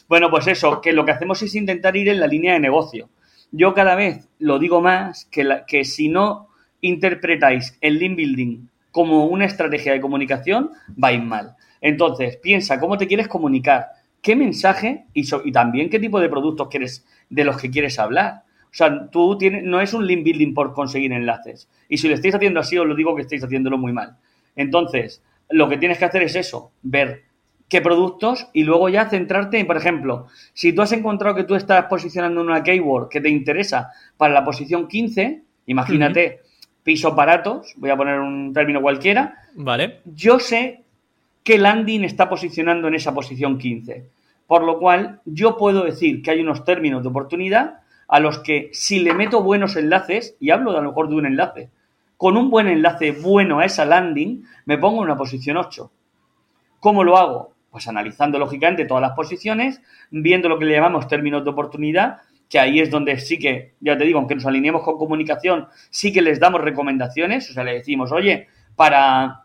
[0.09, 3.09] bueno, pues eso, que lo que hacemos es intentar ir en la línea de negocio.
[3.51, 6.49] Yo cada vez lo digo más que, que si no
[6.81, 11.55] interpretáis el link building como una estrategia de comunicación, vais mal.
[11.81, 13.87] Entonces, piensa cómo te quieres comunicar,
[14.25, 18.41] qué mensaje y, y también qué tipo de productos quieres, de los que quieres hablar.
[18.63, 21.69] O sea, tú tienes, no es un link building por conseguir enlaces.
[21.87, 24.17] Y si lo estáis haciendo así, os lo digo que estáis haciéndolo muy mal.
[24.55, 27.25] Entonces, lo que tienes que hacer es eso, ver
[27.69, 31.53] qué productos y luego ya centrarte en, por ejemplo, si tú has encontrado que tú
[31.53, 36.39] estás posicionando una keyword que te interesa para la posición 15, imagínate,
[36.81, 39.35] pisos baratos, voy a poner un término cualquiera.
[39.53, 40.01] Vale.
[40.05, 40.84] Yo sé
[41.45, 44.09] qué landing está posicionando en esa posición 15.
[44.47, 48.69] Por lo cual, yo puedo decir que hay unos términos de oportunidad a los que
[48.73, 51.69] si le meto buenos enlaces, y hablo de a lo mejor de un enlace,
[52.17, 55.91] con un buen enlace bueno a esa landing, me pongo en una posición 8.
[56.79, 57.53] ¿Cómo lo hago?
[57.69, 62.59] Pues analizando lógicamente todas las posiciones, viendo lo que le llamamos términos de oportunidad que
[62.59, 66.21] ahí es donde sí que, ya te digo, aunque nos alineemos con comunicación, sí que
[66.21, 69.44] les damos recomendaciones, o sea, le decimos, oye, para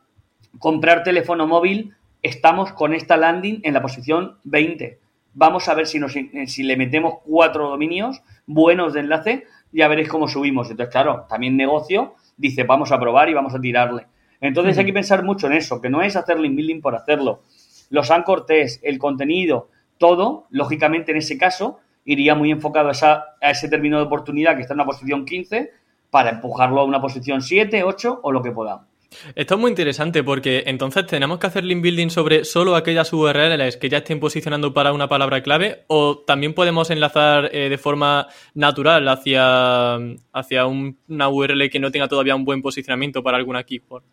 [0.58, 4.98] comprar teléfono móvil estamos con esta landing en la posición 20.
[5.34, 6.12] Vamos a ver si, nos,
[6.46, 10.70] si le metemos cuatro dominios buenos de enlace, ya veréis cómo subimos.
[10.70, 14.06] Entonces, claro, también negocio dice, vamos a probar y vamos a tirarle.
[14.40, 17.42] Entonces hay que pensar mucho en eso, que no es hacer link building por hacerlo.
[17.90, 23.50] Los anchor test, el contenido, todo, lógicamente en ese caso, iría muy enfocado a, a
[23.50, 25.70] ese término de oportunidad que está en una posición 15
[26.10, 28.89] para empujarlo a una posición 7, 8 o lo que podamos.
[29.34, 33.76] Esto es muy interesante porque entonces tenemos que hacer link building sobre solo aquellas URLs
[33.76, 38.28] que ya estén posicionando para una palabra clave o también podemos enlazar eh, de forma
[38.54, 39.96] natural hacia,
[40.32, 44.04] hacia una URL que no tenga todavía un buen posicionamiento para alguna keyword.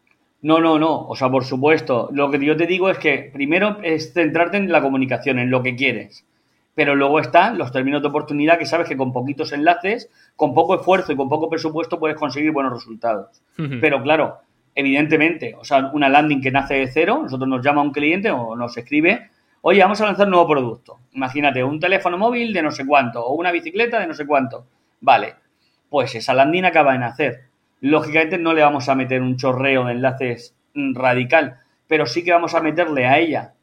[0.42, 1.08] No, no, no.
[1.08, 2.10] O sea, por supuesto.
[2.12, 5.64] Lo que yo te digo es que primero es centrarte en la comunicación, en lo
[5.64, 6.26] que quieres
[6.78, 10.76] pero luego están los términos de oportunidad que sabes que con poquitos enlaces, con poco
[10.76, 13.42] esfuerzo y con poco presupuesto puedes conseguir buenos resultados.
[13.82, 14.42] Pero claro,
[14.78, 18.56] evidentemente, o sea, una landing que nace de cero, nosotros nos llama un cliente o
[18.56, 21.00] nos escribe, oye, vamos a lanzar un nuevo producto.
[21.14, 24.68] Imagínate, un teléfono móvil de no sé cuánto o una bicicleta de no sé cuánto.
[25.02, 25.34] Vale,
[25.90, 27.46] pues esa landing acaba de nacer.
[27.82, 32.54] Lógicamente no le vamos a meter un chorreo de enlaces radical, pero sí que vamos
[32.54, 33.54] a meterle a ella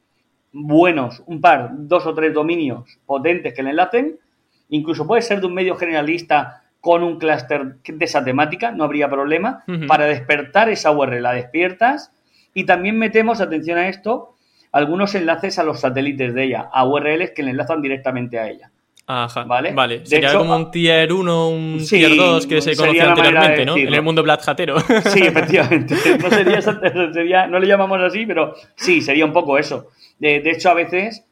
[0.51, 4.19] buenos, un par, dos o tres dominios potentes que le enlacen,
[4.67, 9.09] incluso puede ser de un medio generalista con un clúster de esa temática, no habría
[9.09, 12.11] problema, para despertar esa URL, la despiertas
[12.53, 14.35] y también metemos, atención a esto,
[14.71, 18.69] algunos enlaces a los satélites de ella, a URLs que le enlazan directamente a ella.
[19.07, 19.73] Ajá, vale.
[19.73, 20.05] vale.
[20.05, 23.77] Sería como un tier 1, un tier 2 que se conocía anteriormente, ¿no?
[23.77, 24.75] En el mundo Black Hatero.
[25.09, 25.95] Sí, efectivamente.
[26.21, 29.87] No, sería, no le llamamos así, pero sí, sería un poco eso.
[30.19, 31.25] De, hecho, a veces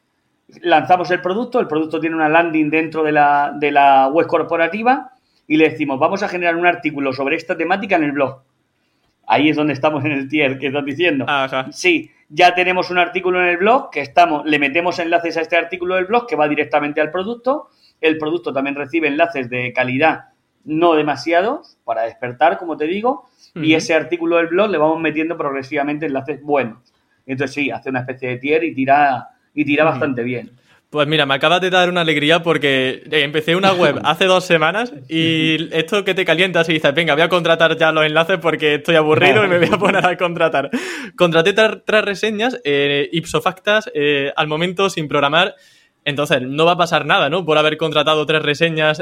[0.64, 5.12] lanzamos el producto, el producto tiene una landing dentro de la, de la web corporativa
[5.48, 8.42] y le decimos, vamos a generar un artículo sobre esta temática en el blog.
[9.28, 11.26] Ahí es donde estamos en el tier que estás diciendo.
[11.28, 11.72] Ajá.
[11.72, 15.56] Sí, ya tenemos un artículo en el blog que estamos, le metemos enlaces a este
[15.56, 17.70] artículo del blog que va directamente al producto.
[18.02, 20.34] El producto también recibe enlaces de calidad
[20.66, 25.38] no demasiados para despertar, como te digo, y ese artículo del blog le vamos metiendo
[25.38, 26.94] progresivamente enlaces buenos.
[27.26, 30.52] Entonces sí, hace una especie de tier y tira, y tira bastante bien.
[30.94, 34.46] Pues mira, me acabas de dar una alegría porque eh, empecé una web hace dos
[34.46, 38.38] semanas y esto que te calientas y dices, venga, voy a contratar ya los enlaces
[38.38, 40.70] porque estoy aburrido y me voy a poner a contratar.
[41.16, 45.56] Contraté tres reseñas, eh, ipso factas, eh, al momento sin programar.
[46.06, 47.44] Entonces, no va a pasar nada, ¿no?
[47.44, 49.02] Por haber contratado tres reseñas,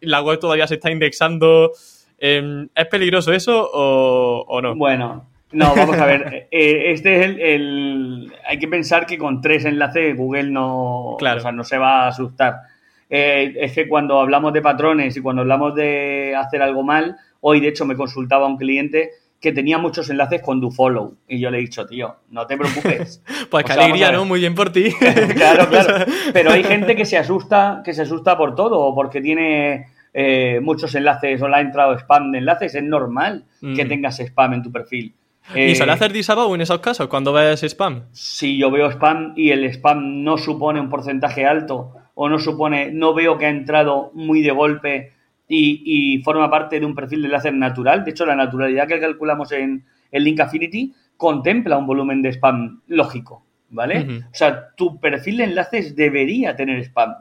[0.00, 1.70] la web todavía se está indexando.
[2.18, 4.74] Em, ¿Es peligroso eso o, o no?
[4.74, 6.48] Bueno, no, vamos a ver.
[6.50, 11.78] Eh, este es el, Hay que pensar que con tres enlaces Google no, no se
[11.78, 12.62] va a asustar.
[13.08, 17.60] Eh, es que cuando hablamos de patrones y cuando hablamos de hacer algo mal, hoy
[17.60, 21.14] de hecho me consultaba un cliente que tenía muchos enlaces con DoFollow.
[21.28, 23.22] Y yo le he dicho, tío, no te preocupes.
[23.50, 24.24] pues qué alegría, ¿no?
[24.24, 24.90] Muy bien por ti.
[25.34, 26.04] claro, claro.
[26.32, 30.58] Pero hay gente que se asusta, que se asusta por todo, o porque tiene eh,
[30.60, 32.74] muchos enlaces o le ha entrado spam de enlaces.
[32.74, 33.88] Es normal que mm.
[33.88, 35.14] tengas spam en tu perfil.
[35.54, 38.04] ¿Y suele eh, hacer disavow en esos casos cuando ves spam?
[38.12, 42.90] Si yo veo spam y el spam no supone un porcentaje alto o no supone,
[42.90, 45.12] no veo que ha entrado muy de golpe
[45.48, 48.04] y, forma parte de un perfil de enlace natural.
[48.04, 52.82] De hecho, la naturalidad que calculamos en el Link Affinity contempla un volumen de spam
[52.88, 54.24] lógico, ¿vale?
[54.32, 57.14] O sea, tu perfil de enlaces debería tener spam.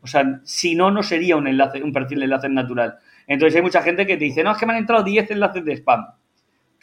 [0.00, 2.98] O sea, si no, no sería un enlace, un perfil de enlaces natural.
[3.26, 5.64] Entonces hay mucha gente que te dice, no, es que me han entrado 10 enlaces
[5.64, 6.04] de spam.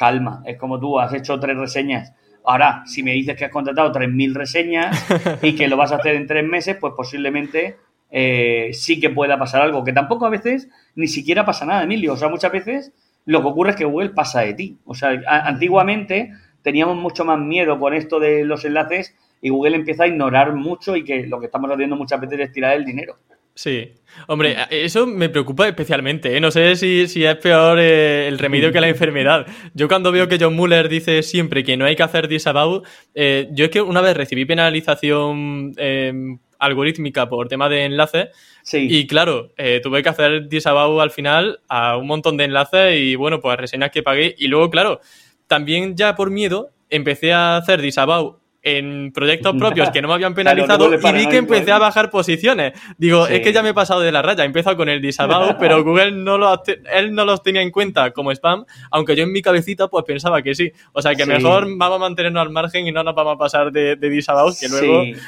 [0.02, 2.12] Calma, es como tú has hecho tres reseñas.
[2.44, 5.06] Ahora, si me dices que has contratado 3.000 reseñas
[5.44, 7.78] y que lo vas a hacer en tres meses, pues posiblemente
[8.10, 9.84] eh, sí que pueda pasar algo.
[9.84, 12.14] Que tampoco a veces ni siquiera pasa nada, Emilio.
[12.14, 12.94] O sea, muchas veces
[13.26, 14.80] lo que ocurre es que Google pasa de ti.
[14.86, 16.32] O sea, antiguamente
[16.64, 20.96] teníamos mucho más miedo con esto de los enlaces y Google empieza a ignorar mucho
[20.96, 23.18] y que lo que estamos haciendo muchas veces es tirar el dinero.
[23.54, 23.92] Sí,
[24.28, 26.36] hombre, eso me preocupa especialmente.
[26.36, 26.40] ¿eh?
[26.40, 29.46] No sé si, es peor eh, el remedio que la enfermedad.
[29.74, 32.84] Yo cuando veo que John Muller dice siempre que no hay que hacer disavow,
[33.14, 38.30] eh, yo es que una vez recibí penalización em, algorítmica por tema de enlaces
[38.74, 43.40] y claro, tuve que hacer disavow al final a un montón de enlaces y bueno,
[43.42, 45.02] pues reseñas que pagué y luego, claro,
[45.48, 50.34] también ya por miedo empecé a hacer disavow en proyectos propios que no me habían
[50.34, 52.74] penalizado y vi que empecé a bajar posiciones.
[52.98, 55.56] Digo, es que ya me he pasado de la raya, he empezado con el disavow,
[55.60, 56.62] pero Google no lo,
[56.94, 60.42] él no los tenía en cuenta como spam, aunque yo en mi cabecita pues pensaba
[60.42, 60.72] que sí.
[60.94, 63.72] O sea que mejor vamos a mantenernos al margen y no nos vamos a pasar
[63.72, 65.04] de, de disavow, que luego...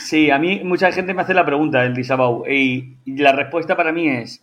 [0.00, 0.30] Sí.
[0.30, 4.08] a mí mucha gente me hace la pregunta del disavow y, la respuesta para mí
[4.08, 4.42] es,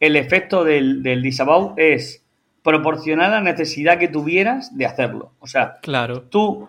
[0.00, 2.24] el efecto del, del disavow es
[2.62, 5.32] proporcionar la necesidad que tuvieras de hacerlo.
[5.38, 6.22] O sea, claro.
[6.22, 6.68] tú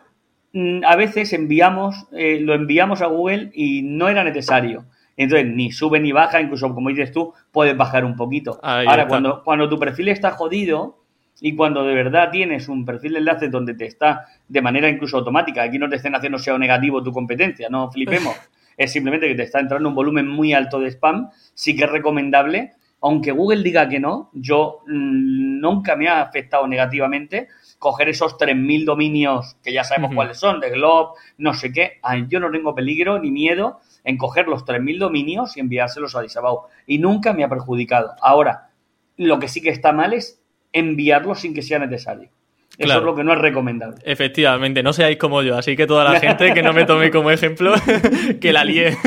[0.84, 4.86] a veces enviamos, eh, lo enviamos a Google y no era necesario.
[5.16, 8.58] Entonces, ni sube ni baja, incluso como dices tú, puedes bajar un poquito.
[8.64, 11.04] Ahora, cuando, cuando tu perfil está jodido
[11.42, 15.18] y cuando de verdad tienes un perfil de enlace donde te está de manera incluso
[15.18, 18.36] automática, aquí no te estén haciendo SEO negativo tu competencia, no flipemos,
[18.78, 21.92] es simplemente que te está entrando un volumen muy alto de spam, sí que es
[21.92, 27.48] recomendable, aunque Google diga que no, yo mm, nunca me ha afectado negativamente
[27.80, 32.00] coger esos 3.000 dominios que ya sabemos cuáles son, de Glob, no sé qué.
[32.28, 36.68] yo no tengo peligro ni miedo en coger los 3.000 dominios y enviárselos a Disabao.
[36.86, 38.16] Y nunca me ha perjudicado.
[38.22, 38.70] Ahora,
[39.16, 40.42] lo que sí que está mal es
[40.74, 42.30] enviarlos sin que sea necesario.
[42.80, 43.98] Eso es lo que no es recomendable.
[44.06, 47.30] Efectivamente, no seáis como yo, así que toda la gente que no me tome como
[47.30, 47.74] ejemplo,
[48.42, 48.98] que la líe.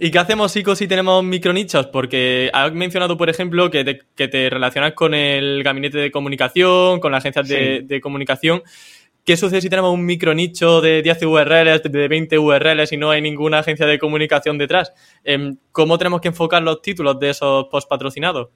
[0.00, 1.86] ¿Y qué hacemos, chicos, si tenemos micronichos?
[1.86, 7.22] Porque has mencionado, por ejemplo, que te, relacionas con el gabinete de comunicación, con las
[7.22, 8.62] agencias de, comunicación.
[9.24, 13.22] ¿Qué sucede si tenemos un micronicho de 10 URLs, de 20 URLs y no hay
[13.22, 14.92] ninguna agencia de comunicación detrás?
[15.22, 18.48] Em, ¿Cómo tenemos que enfocar los títulos de esos post patrocinados?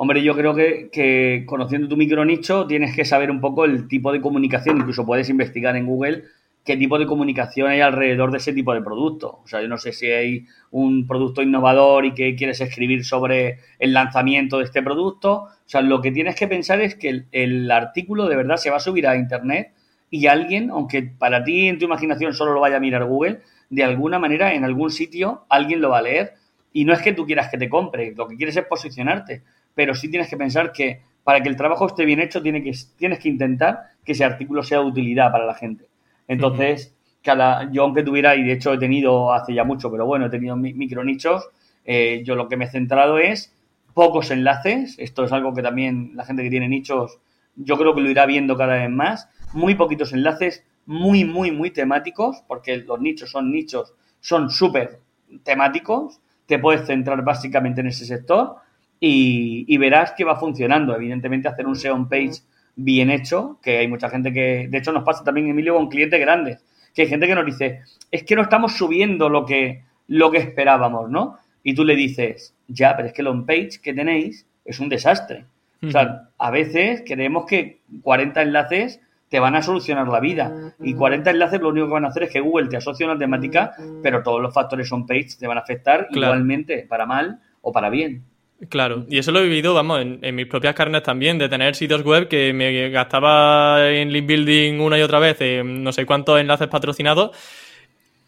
[0.00, 4.20] Hombre, yo creo que, conociendo tu micronicho tienes que saber un poco el tipo de
[4.20, 6.22] comunicación, incluso puedes investigar en Google
[6.64, 9.40] qué tipo de comunicación hay alrededor de ese tipo de producto.
[9.42, 13.58] O sea, yo no sé si hay un producto innovador y que quieres escribir sobre
[13.80, 15.32] el lanzamiento de este producto.
[15.32, 18.76] O sea, lo que tienes que pensar es que el, artículo de verdad se va
[18.76, 19.72] a subir a Internet
[20.12, 23.82] y alguien, aunque para ti en tu imaginación solo lo vaya a mirar Google, de
[23.82, 26.34] alguna manera en algún sitio alguien lo va a leer.
[26.72, 29.42] Y no es que tú quieras que te compre, lo que quieres es posicionarte
[29.78, 32.72] pero sí tienes que pensar que para que el trabajo esté bien hecho tiene que,
[32.96, 35.86] tienes que intentar que ese artículo sea de utilidad para la gente.
[36.26, 40.26] Entonces, cada, yo aunque tuviera, y de hecho he tenido hace ya mucho, pero bueno,
[40.26, 41.48] he tenido micro nichos,
[41.84, 43.56] eh, yo lo que me he centrado es
[43.94, 47.20] pocos enlaces, esto es algo que también la gente que tiene nichos,
[47.54, 51.70] yo creo que lo irá viendo cada vez más, muy poquitos enlaces, muy, muy, muy
[51.70, 54.98] temáticos, porque los nichos son nichos, son súper
[55.44, 58.56] temáticos, te puedes centrar básicamente en ese sector
[59.00, 60.94] y, verás que va funcionando.
[60.94, 62.42] Evidentemente, hacer un SEO page
[62.76, 66.20] bien hecho, que hay mucha gente que, de hecho, nos pasa también, Emilio, con clientes
[66.20, 70.30] grandes, que hay gente que nos dice, es que no estamos subiendo lo que, lo
[70.30, 71.38] que esperábamos, ¿no?
[71.62, 75.44] Y tú le dices, ya, pero es que el on-page que tenéis es un desastre.
[75.82, 80.74] O sea, a veces creemos que 40 enlaces te van a solucionar la vida.
[80.80, 83.10] Y 40 enlaces lo único que van a hacer es que Google te asocie a
[83.10, 87.72] una temática, pero todos los factores on-page te van a afectar igualmente, para mal o
[87.72, 88.24] para bien.
[88.68, 92.02] Claro, y eso lo he vivido, vamos, en, mis propias carnes también, de tener sitios
[92.02, 96.66] web que me gastaba en link building una y otra vez no sé cuántos enlaces
[96.66, 97.30] patrocinados.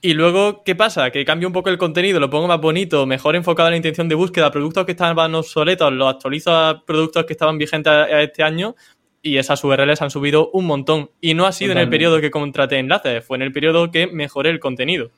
[0.00, 1.10] Y luego, ¿qué pasa?
[1.10, 4.08] Que cambio un poco el contenido, lo pongo más bonito, mejor enfocado en la intención
[4.08, 8.42] de búsqueda, productos que estaban obsoletos, los actualizo a productos que estaban vigentes a este
[8.42, 8.76] año
[9.22, 11.10] y esas URLs han subido un montón.
[11.20, 14.06] Y no ha sido en el periodo que contraté enlaces, fue en el periodo que
[14.06, 15.10] mejoré el contenido.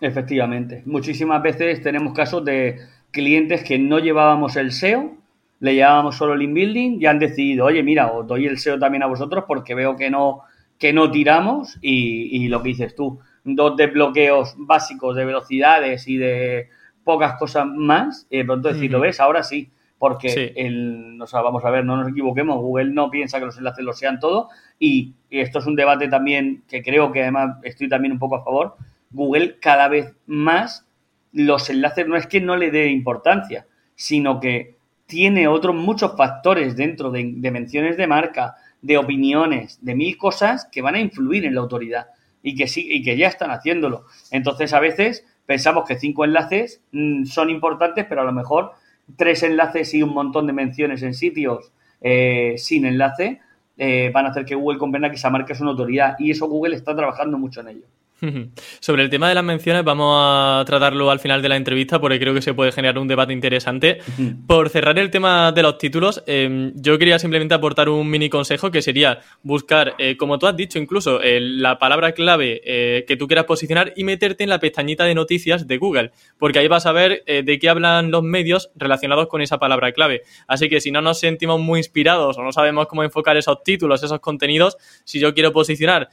[0.00, 0.82] Efectivamente.
[0.84, 2.78] Muchísimas veces tenemos casos de
[3.18, 5.16] clientes que no llevábamos el SEO,
[5.58, 9.02] le llevábamos solo el inbuilding y han decidido, oye, mira, os doy el SEO también
[9.02, 10.42] a vosotros porque veo que no,
[10.78, 16.68] que no tiramos y, lo que dices tú, dos desbloqueos básicos de velocidades y de
[17.02, 19.18] pocas cosas más, y de pronto decir, ¿lo ves?
[19.18, 23.40] Ahora sí, porque el, o sea, vamos a ver, no nos equivoquemos, Google no piensa
[23.40, 24.48] que los enlaces lo sean todo
[24.78, 28.36] y, y esto es un debate también que creo que además estoy también un poco
[28.36, 28.76] a favor,
[29.10, 30.87] Google cada vez más
[31.32, 36.76] los enlaces no es que no le dé importancia, sino que tiene otros muchos factores
[36.76, 41.54] dentro de, menciones de marca, de opiniones, de mil cosas que van a influir en
[41.54, 42.08] la autoridad
[42.42, 44.04] y que sí y que ya están haciéndolo.
[44.30, 48.72] Entonces, a veces pensamos que cinco enlaces mm, son importantes, pero a lo mejor
[49.16, 53.40] tres enlaces y un montón de menciones en sitios eh, sin enlace
[53.78, 56.48] eh, van a hacer que Google comprenda que esa marca es una autoridad y eso
[56.48, 57.86] Google está trabajando mucho en ello.
[58.80, 62.18] Sobre el tema de las menciones, vamos a tratarlo al final de la entrevista porque
[62.18, 63.98] creo que se puede generar un debate interesante.
[64.46, 68.70] Por cerrar el tema de los títulos, em, yo quería simplemente aportar un mini consejo
[68.70, 73.26] que sería buscar, eh, como tú has dicho, incluso la palabra clave eh, que tú
[73.26, 76.92] quieras posicionar y meterte en la pestañita de noticias de Google, porque ahí vas a
[76.92, 80.22] ver eh, de qué hablan los medios relacionados con esa palabra clave.
[80.46, 84.02] Así que si no nos sentimos muy inspirados o no sabemos cómo enfocar esos títulos,
[84.02, 86.08] esos contenidos, si yo quiero posicionar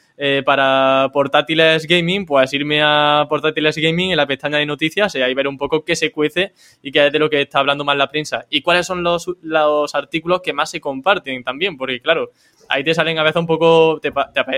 [0.46, 5.34] para portátiles gaming, pues irme a portátiles gaming en la pestaña de noticias y ahí
[5.34, 7.98] ver un poco qué se cuece y qué es de lo que está hablando más
[7.98, 8.46] la prensa.
[8.50, 12.32] Y cuáles son los, los artículos que más se comparten también, porque claro,
[12.70, 14.12] ahí te salen a veces un poco, te,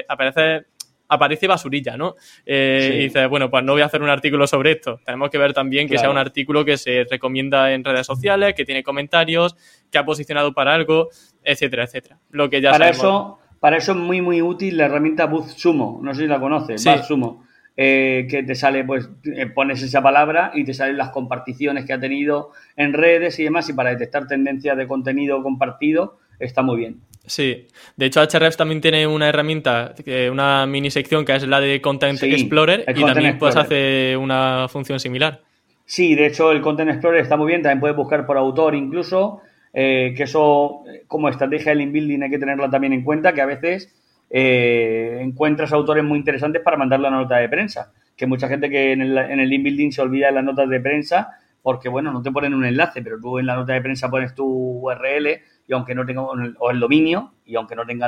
[0.07, 0.65] aparece
[1.09, 2.15] aparece basurilla, ¿no?
[2.45, 4.99] Eh, y dices, bueno, pues no voy a hacer un artículo sobre esto.
[5.05, 8.65] Tenemos que ver también que sea un artículo que se recomienda en redes sociales, que
[8.65, 9.55] tiene comentarios,
[9.89, 11.09] que ha posicionado para algo,
[11.43, 12.19] etcétera, etcétera.
[12.29, 15.99] Lo que ya para eso para eso es muy, muy útil la herramienta BuzzSumo.
[16.03, 17.45] No sé si la conoces, BuzzSumo.
[17.79, 21.93] Eh, que te sale, pues eh, pones esa palabra y te salen las comparticiones que
[21.93, 23.69] ha tenido en redes y demás.
[23.69, 27.01] Y para detectar tendencias de contenido compartido está muy bien.
[27.27, 29.93] Sí, de hecho Hrefs también tiene una herramienta,
[30.31, 34.99] una mini sección que es la de Content Explorer y también pues hace una función
[34.99, 35.41] similar.
[35.85, 39.41] Sí, de hecho el Content Explorer está muy bien, también puedes buscar por autor incluso
[39.79, 43.45] eh, que eso como estrategia del inbuilding hay que tenerla también en cuenta, que a
[43.45, 43.93] veces
[44.27, 48.93] eh, encuentras autores muy interesantes para mandarle una nota de prensa, que mucha gente que
[48.93, 51.29] en el, en el inbuilding se olvida de las notas de prensa
[51.61, 54.33] porque, bueno, no te ponen un enlace, pero tú en la nota de prensa pones
[54.33, 58.07] tu URL y aunque no tenga, o el dominio, y aunque no tenga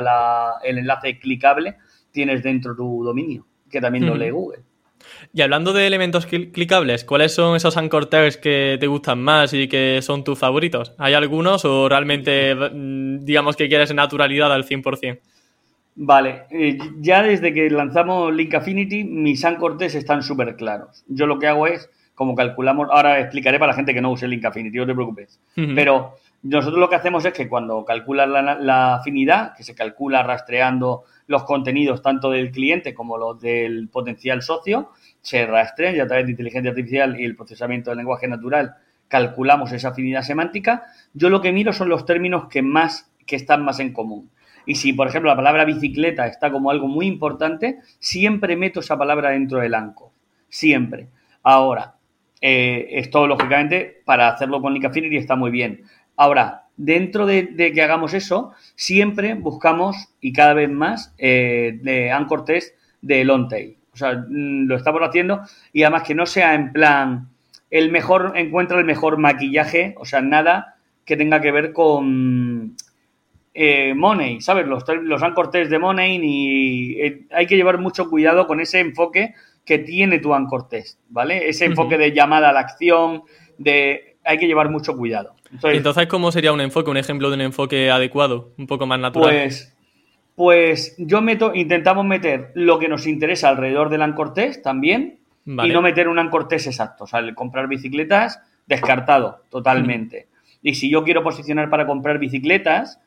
[0.64, 1.76] el enlace clicable,
[2.10, 4.64] tienes dentro tu dominio, que también lo lee Google.
[5.32, 9.68] Y hablando de elementos clicables, ¿cuáles son esos anchor tags que te gustan más y
[9.68, 10.94] que son tus favoritos?
[10.98, 15.20] ¿Hay algunos o realmente mm, digamos que quieres naturalidad al 100%?
[15.96, 21.04] Vale, eh, ya desde que lanzamos Link Affinity, mis anchor tags están súper claros.
[21.08, 24.28] Yo lo que hago es, como calculamos, ahora explicaré para la gente que no use
[24.28, 25.40] Link Affinity, no te preocupes.
[25.54, 31.04] Pero nosotros lo que hacemos es que cuando calculas la afinidad, que se calcula rastreando
[31.30, 36.26] los contenidos tanto del cliente como los del potencial socio, se rastrean y a través
[36.26, 38.74] de inteligencia artificial y el procesamiento del lenguaje natural
[39.06, 40.86] calculamos esa afinidad semántica.
[41.14, 44.30] Yo lo que miro son los términos que más que están más en común.
[44.66, 48.98] Y si, por ejemplo, la palabra bicicleta está como algo muy importante, siempre meto esa
[48.98, 50.12] palabra dentro del ANCO.
[50.48, 51.10] Siempre.
[51.44, 51.94] Ahora,
[52.40, 55.84] eh, esto, lógicamente, para hacerlo con Link Affinity está muy bien.
[56.16, 62.46] Ahora, dentro de, que hagamos eso, siempre buscamos, y cada vez más, eh, de Anchor
[62.46, 63.76] Test de long tail.
[63.92, 67.28] O sea, mm, lo estamos haciendo y además que no sea en plan
[67.70, 72.76] el mejor, encuentra el mejor maquillaje, o sea, nada que tenga que ver con
[73.52, 74.66] eh, Money, ¿sabes?
[74.66, 78.80] Los, los Anchor Test de Money y eh, hay que llevar mucho cuidado con ese
[78.80, 79.34] enfoque
[79.66, 81.46] que tiene tu Anchor Test, ¿vale?
[81.46, 83.24] Ese enfoque de llamada a la acción,
[83.58, 85.34] de hay que llevar mucho cuidado.
[85.62, 89.30] Entonces, ¿cómo sería un enfoque, un ejemplo de un enfoque adecuado, un poco más natural?
[89.30, 89.74] Pues
[90.40, 95.82] pues yo meto, intentamos meter lo que nos interesa alrededor del Ancortés también y no
[95.82, 97.04] meter un Ancortés exacto.
[97.04, 100.28] O sea, el comprar bicicletas, descartado totalmente.
[100.62, 103.02] Y si yo quiero posicionar para comprar bicicletas,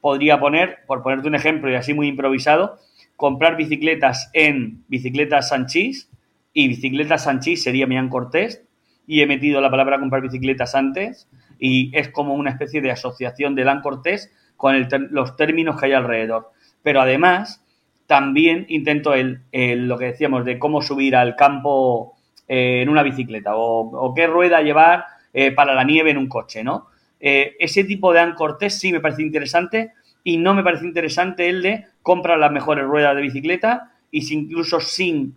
[0.00, 2.78] podría poner, por ponerte un ejemplo y así muy improvisado,
[3.16, 6.08] comprar bicicletas en bicicletas Sanchís
[6.52, 8.62] y bicicletas Sanchís sería mi Ancortés
[9.08, 11.28] y he metido la palabra comprar bicicletas antes
[11.58, 16.50] y es como una especie de asociación del Ancortés con los términos que hay alrededor
[16.86, 17.64] pero además
[18.06, 22.14] también intento el, lo que decíamos de cómo subir al campo
[22.46, 26.62] eh, en una bicicleta o, qué rueda llevar eh, para la nieve en un coche,
[26.62, 26.86] ¿no?
[27.18, 31.60] Eh, ese tipo de ancortés sí me parece interesante y no me parece interesante el
[31.60, 35.34] de comprar las mejores ruedas de bicicleta y si incluso sin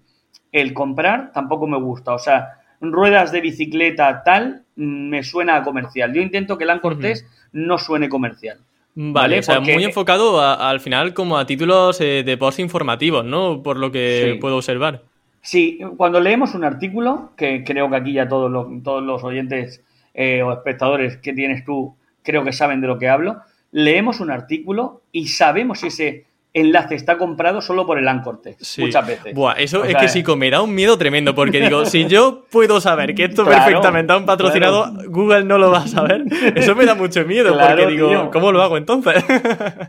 [0.52, 2.14] el comprar tampoco me gusta.
[2.14, 6.14] O sea, ruedas de bicicleta tal mm, me suena a comercial.
[6.14, 8.60] Yo intento que el ancortés no suene comercial.
[8.96, 13.64] Vale, o sea, muy enfocado al final como a títulos eh, de post informativos, ¿no?
[13.64, 15.04] Por lo que puedo observar.
[15.42, 19.84] Sí, cuando leemos un artículo, que creo que aquí ya todos los, todos los oyentes
[20.14, 24.32] eh, o espectadores que tienes tú creo que saben de lo que hablo, leemos un
[24.32, 28.42] artículo y sabemos ese enlace está comprado solo por el anchor
[28.78, 29.34] muchas veces.
[29.34, 32.82] Buah, eso es que sí, me da un miedo tremendo, porque digo, si yo puedo
[32.82, 36.24] saber que esto perfectamente a un patrocinado, Google no lo va a saber.
[36.56, 39.24] Eso me da mucho miedo, porque digo, ¿cómo lo hago entonces?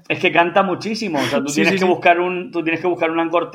[0.09, 1.19] es que canta muchísimo.
[1.19, 3.51] O sea, tú tienes que buscar un, tú tienes que buscar un anchor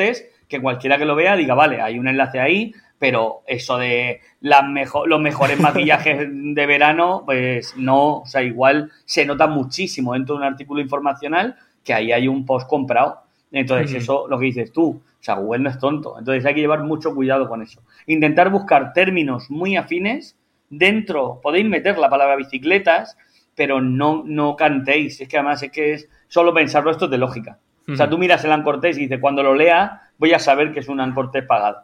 [0.47, 4.63] que cualquiera que lo vea diga, vale, hay un enlace ahí, pero eso de las
[5.05, 10.41] los mejores maquillajes de verano, pues no, o sea, igual se nota muchísimo dentro de
[10.41, 13.19] un artículo informacional que ahí hay un post comprado.
[13.51, 16.19] Entonces, eso lo que dices tú, o sea, Google no es tonto.
[16.19, 17.81] Entonces, hay que llevar mucho cuidado con eso.
[18.05, 20.35] Intentar buscar términos muy afines.
[20.69, 23.17] Dentro podéis meter la palabra bicicletas,
[23.55, 25.21] pero no, no cantéis.
[25.21, 27.59] Es que además es que es solo pensarlo, esto es de lógica.
[27.87, 30.79] O sea, tú miras el Ancortés y dices, cuando lo lea, voy a saber que
[30.79, 31.77] es un Ancortés pagado.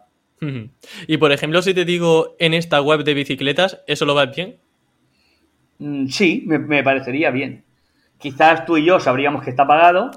[1.05, 4.57] Y por ejemplo, si te digo en esta web de bicicletas, ¿eso lo va bien?
[5.77, 7.63] Mm, sí, me, parecería bien.
[8.21, 10.11] Quizás tú y yo sabríamos que está pagado,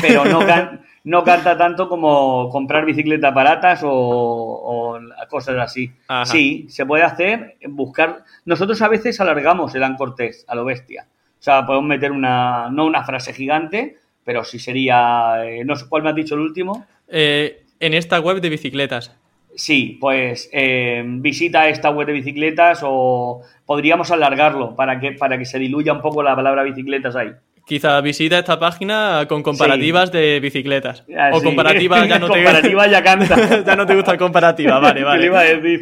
[0.00, 0.40] pero no,
[1.04, 4.98] no canta tanto como comprar bicicletas baratas o,
[5.28, 5.92] cosas así.
[6.24, 8.24] Sí, se puede hacer, buscar.
[8.44, 11.06] Nosotros a veces alargamos el Ancortés a lo bestia.
[11.38, 15.44] O sea, podemos meter una, no una frase gigante, pero sí sería.
[15.44, 16.86] Eh, no sé cuál me has dicho el último.
[17.08, 19.16] Eh, en esta web de bicicletas.
[19.54, 25.44] Sí, pues eh, visita esta web de bicicletas o podríamos alargarlo para que, para que
[25.44, 27.32] se diluya un poco la palabra bicicletas ahí.
[27.66, 31.04] Quizá visita esta página con comparativas de bicicletas.
[31.16, 33.62] Ah, o comparativas ya no te Comparativa ya canta.
[33.66, 35.26] ya no te gusta comparativa, vale, vale.
[35.26, 35.80] iba a decir?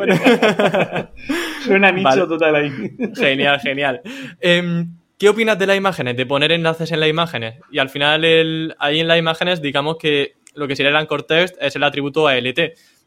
[1.64, 2.72] Suena nicho total ahí.
[3.16, 4.00] Genial, genial.
[4.40, 6.16] Em, ¿Qué opinas de las imágenes?
[6.16, 7.56] De poner enlaces en las imágenes.
[7.72, 11.24] Y al final, el, ahí en las imágenes, digamos que lo que sería el anchor
[11.24, 12.58] text es el atributo ALT.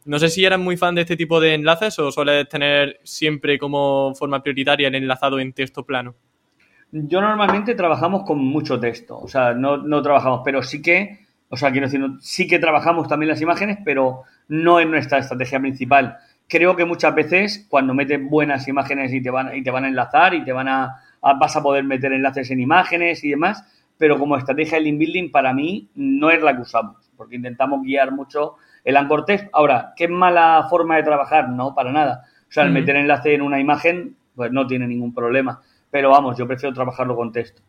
[0.06, 3.60] No sé si eres muy fan de este tipo de enlaces o sueles tener siempre
[3.60, 6.16] como forma prioritaria el enlazado en texto plano.
[6.92, 11.56] Yo normalmente trabajamos con mucho texto, o sea, no, no trabajamos, pero sí que, o
[11.56, 16.18] sea, quiero decir, sí que trabajamos también las imágenes, pero no en nuestra estrategia principal.
[16.50, 19.88] Creo que muchas veces cuando metes buenas imágenes y te van, y te van a
[19.88, 23.64] enlazar y te van a, vas a poder meter enlaces en imágenes y demás,
[23.98, 27.84] pero como estrategia de link building para mí no es la que usamos, porque intentamos
[27.84, 29.48] guiar mucho el anchor text.
[29.54, 31.48] Ahora, ¿qué mala forma de trabajar?
[31.48, 32.26] No, para nada.
[32.50, 35.62] O sea, el meter enlace en una imagen, pues no tiene ningún problema.
[35.92, 37.62] Pero vamos, yo prefiero trabajarlo con texto.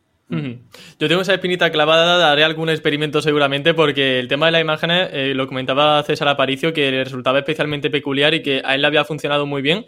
[0.99, 5.11] Yo tengo esa espinita clavada, haré algún experimento seguramente, porque el tema de las imágenes,
[5.13, 8.87] eh, lo comentaba César Aparicio, que le resultaba especialmente peculiar y que a él le
[8.87, 9.85] había funcionado muy bien.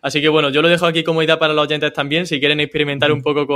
[0.00, 2.60] Así que bueno, yo lo dejo aquí como idea para los oyentes también, si quieren
[2.60, 3.46] experimentar un poco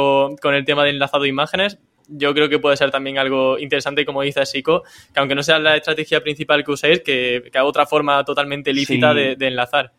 [0.40, 1.78] con, el tema de enlazado de imágenes,
[2.08, 4.82] yo creo que puede ser también algo interesante, como dice Sico,
[5.14, 8.72] que aunque no sea la estrategia principal que uséis, que, que haga otra forma totalmente
[8.72, 9.92] lícita de, enlazar.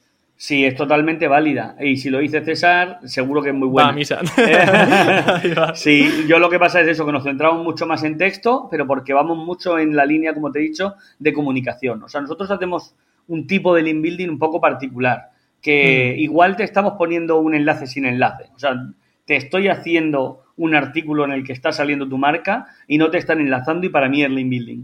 [0.44, 1.78] Sí, es totalmente válida.
[1.80, 3.94] Y si lo dice César, seguro que es muy buena.
[3.94, 4.20] misa.
[5.74, 8.86] sí, yo lo que pasa es eso, que nos centramos mucho más en texto, pero
[8.86, 12.04] porque vamos mucho en la línea, como te he dicho, de comunicación.
[12.04, 12.94] O sea, nosotros hacemos
[13.30, 15.30] un tipo de link building un poco particular
[15.62, 16.20] que mm.
[16.20, 18.50] igual te estamos poniendo un enlace sin enlace.
[18.54, 18.76] O sea,
[19.24, 23.18] te estoy haciendo un artículo en el que está saliendo tu marca y no te
[23.18, 24.84] están enlazando y para mí es link building.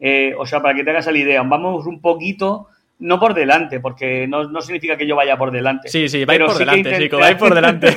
[0.00, 2.68] Eh, o sea, para que te hagas la idea, vamos un poquito,
[3.04, 5.88] no por delante, porque no, significa que yo vaya por delante.
[5.88, 7.94] Sí, sí, vais por delante, chico, vais por delante.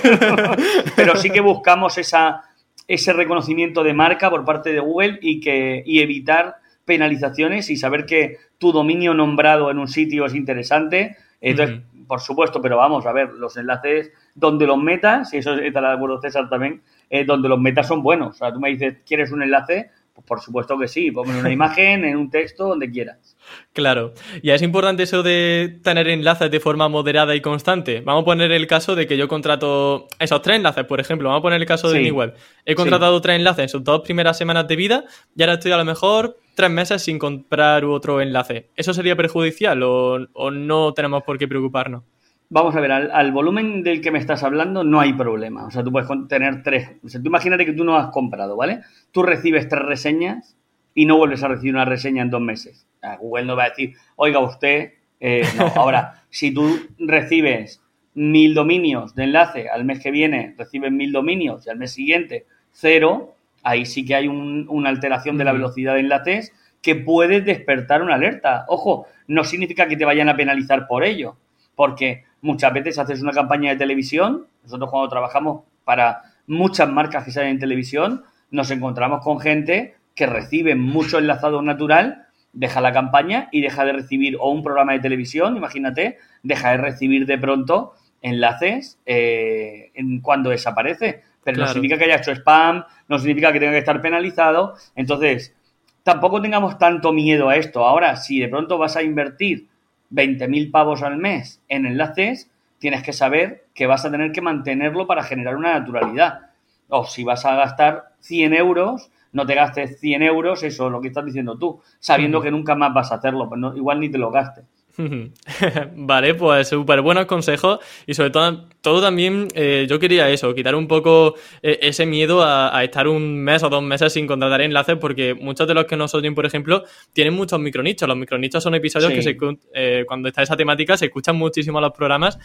[0.98, 2.44] pero sí que buscamos esa,
[2.90, 8.06] ese reconocimiento de marca por parte de Google y, que, y evitar penalizaciones y saber
[8.06, 11.16] que tu dominio nombrado en un sitio es interesante.
[11.40, 15.80] Entonces, por supuesto, pero vamos a ver, los enlaces donde los metas, y eso está
[15.80, 18.36] de acuerdo César también, eh, donde los metas son buenos.
[18.36, 19.90] O sea, tú me dices, ¿quieres un enlace?
[20.26, 23.38] Por supuesto que sí, ponme una imagen, en un texto, donde quieras.
[23.74, 24.14] Claro.
[24.42, 28.02] Y es importante eso de tener enlaces de forma moderada y constante.
[28.02, 31.30] Vamos a poner el caso de que yo contrato esos tres enlaces, por ejemplo.
[31.30, 32.36] Vamos a poner el caso de mi web.
[32.66, 35.06] He contratado tres enlaces en sus dos primeras semanas de vida
[35.36, 38.70] y ahora estoy a lo mejor tres meses sin comprar otro enlace.
[38.76, 42.04] ¿Eso sería perjudicial o, no tenemos por qué preocuparnos?
[42.50, 45.66] Vamos a ver, al, volumen del que me estás hablando no hay problema.
[45.66, 46.92] O sea, tú puedes tener tres.
[47.04, 48.82] O sea, tú imagínate que tú no has comprado, ¿vale?
[49.12, 50.56] Tú recibes tres reseñas
[50.94, 52.88] y no vuelves a recibir una reseña en dos meses.
[53.20, 55.68] Google no va a decir, oiga usted, eh, no.
[55.76, 57.82] Ahora, si tú recibes
[58.14, 62.46] mil dominios de enlace, al mes que viene recibes mil dominios y al mes siguiente
[62.72, 68.02] cero, ahí sí que hay una alteración de la velocidad de enlaces que puede despertar
[68.02, 68.66] una alerta.
[68.70, 71.36] Ojo, no significa que te vayan a penalizar por ello,
[71.78, 77.32] porque muchas veces haces una campaña de televisión, nosotros cuando trabajamos para muchas marcas que
[77.32, 83.48] salen en televisión, nos encontramos con gente que recibe mucho enlazado natural, deja la campaña
[83.52, 87.94] y deja de recibir o un programa de televisión, imagínate, deja de recibir de pronto
[88.24, 91.22] enlaces eh, en cuando desaparece.
[91.44, 94.74] Pero no significa que haya hecho spam, no significa que tenga que estar penalizado.
[94.96, 95.56] Entonces,
[96.02, 97.86] tampoco tengamos tanto miedo a esto.
[97.86, 99.68] Ahora, si de pronto vas a invertir
[100.12, 102.50] 20.000 pavos al mes en enlaces,
[102.80, 106.52] tienes que saber que vas a tener que mantenerlo para generar una naturalidad.
[106.90, 111.02] O si vas a gastar 100 euros, no te gastes 100 euros, eso es lo
[111.02, 114.18] que estás diciendo tú, sabiendo que nunca más vas a hacerlo, pues igual ni te
[114.18, 114.66] lo gastes.
[115.96, 120.74] vale, pues súper buenos consejos y sobre todo, todo también eh, yo quería eso, quitar
[120.76, 124.98] un poco eh, ese miedo a, estar un mes o dos meses sin contratar enlaces
[124.98, 126.84] porque muchos de los que nos oyen, por ejemplo,
[127.14, 128.08] tienen muchos micronichos.
[128.08, 129.38] Los micronichos son episodios que se,
[129.74, 132.40] eh, cuando está esa temática se escuchan muchísimo los programas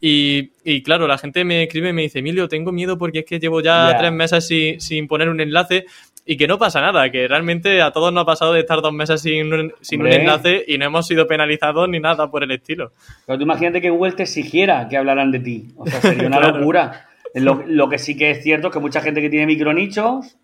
[0.00, 3.40] y, claro, la gente me escribe y me dice, Emilio, tengo miedo porque es que
[3.40, 3.96] llevo ya.
[3.98, 5.86] tres meses sin, sin poner un enlace
[6.28, 8.92] y que no pasa nada, que realmente a todos nos ha pasado de estar dos
[8.92, 9.72] meses sin, un
[10.06, 12.90] enlace y no hemos sido penalizados ni nada por el estilo.
[13.24, 15.68] Pero tú imagínate que Google te exigiera que hablaran de ti.
[15.76, 17.06] O sea, sería una locura.
[17.34, 20.36] Lo, que sí que es cierto es que mucha gente que tiene micronichos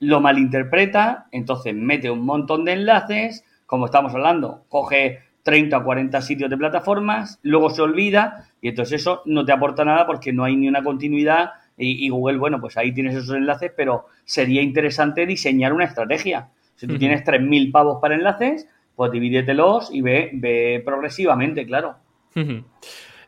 [0.00, 6.20] lo malinterpreta, entonces mete un montón de enlaces, como estamos hablando, coge 30 o 40
[6.20, 10.44] sitios de plataformas, luego se olvida y entonces eso no te aporta nada porque no
[10.44, 15.26] hay ni una continuidad y, Google, bueno, pues ahí tienes esos enlaces, pero sería interesante
[15.26, 16.48] diseñar una estrategia.
[16.76, 21.96] Si tú tienes 3.000 pavos para enlaces, pues divídetelos y ve, ve progresivamente, claro.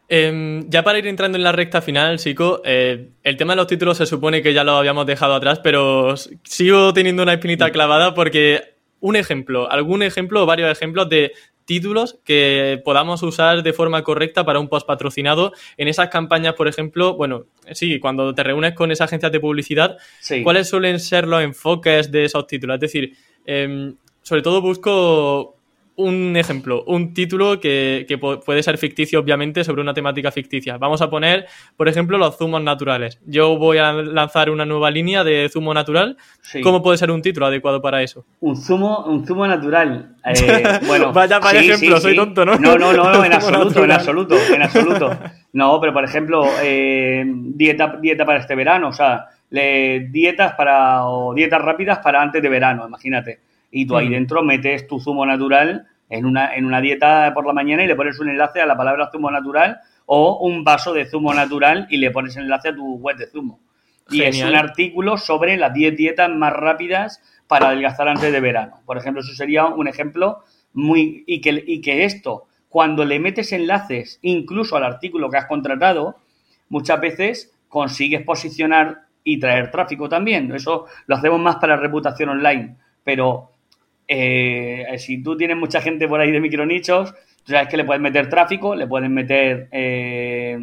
[0.09, 3.67] Em, ya para ir entrando en la recta final, Chico, eh, el tema de los
[3.67, 8.15] títulos se supone que ya lo habíamos dejado atrás, pero sigo teniendo una espinita clavada
[8.15, 11.33] porque un ejemplo, algún ejemplo o varios ejemplos de
[11.65, 15.53] títulos que podamos usar de forma correcta para un post patrocinado.
[15.77, 19.97] En esas campañas, por ejemplo, bueno, sí, cuando te reúnes con esas agencias de publicidad,
[20.43, 22.75] ¿cuáles suelen ser los enfoques de esos títulos?
[22.75, 25.57] Es decir, em, sobre todo busco
[25.97, 28.07] un ejemplo, un título que,
[28.45, 30.77] puede ser ficticio, obviamente, sobre una temática ficticia.
[30.77, 33.21] Vamos a poner, por ejemplo, los zumos naturales.
[33.27, 36.17] Yo voy a lanzar una nueva línea de zumo natural.
[36.63, 38.25] ¿Cómo puede ser un título adecuado para eso?
[38.41, 40.17] Un zumo, un zumo natural.
[40.25, 42.57] Eh, bueno, vaya, vaya ejemplo, soy tonto, ¿no?
[42.57, 45.17] No, no, no, en absoluto, en absoluto, en absoluto.
[45.53, 51.33] No, pero por ejemplo, eh, dieta, dieta para este verano, o sea, dietas para o
[51.35, 53.39] dietas rápidas para antes de verano, imagínate
[53.75, 57.53] y tú ahí dentro metes tu zumo natural en una, en una dieta por la
[57.53, 61.07] mañana y le pones un enlace a la palabra zumo natural o un vaso de
[61.07, 63.59] zumo natural y le pones el enlace a tu web de zumo.
[64.11, 68.81] Y es un artículo sobre las 10 dietas más rápidas para adelgazar antes de verano.
[68.87, 71.25] Por ejemplo, eso sería un ejemplo muy...
[71.27, 76.19] Y que, y que esto, cuando le metes enlaces incluso al artículo que has contratado,
[76.69, 80.55] muchas veces consigues posicionar y traer tráfico también.
[80.55, 82.77] Eso lo hacemos más para reputación online.
[83.03, 83.51] Pero
[84.07, 87.13] eh, si tú tienes mucha gente por ahí de micronichos,
[87.45, 90.59] tú sabes que le puedes meter tráfico, le puedes meter eh,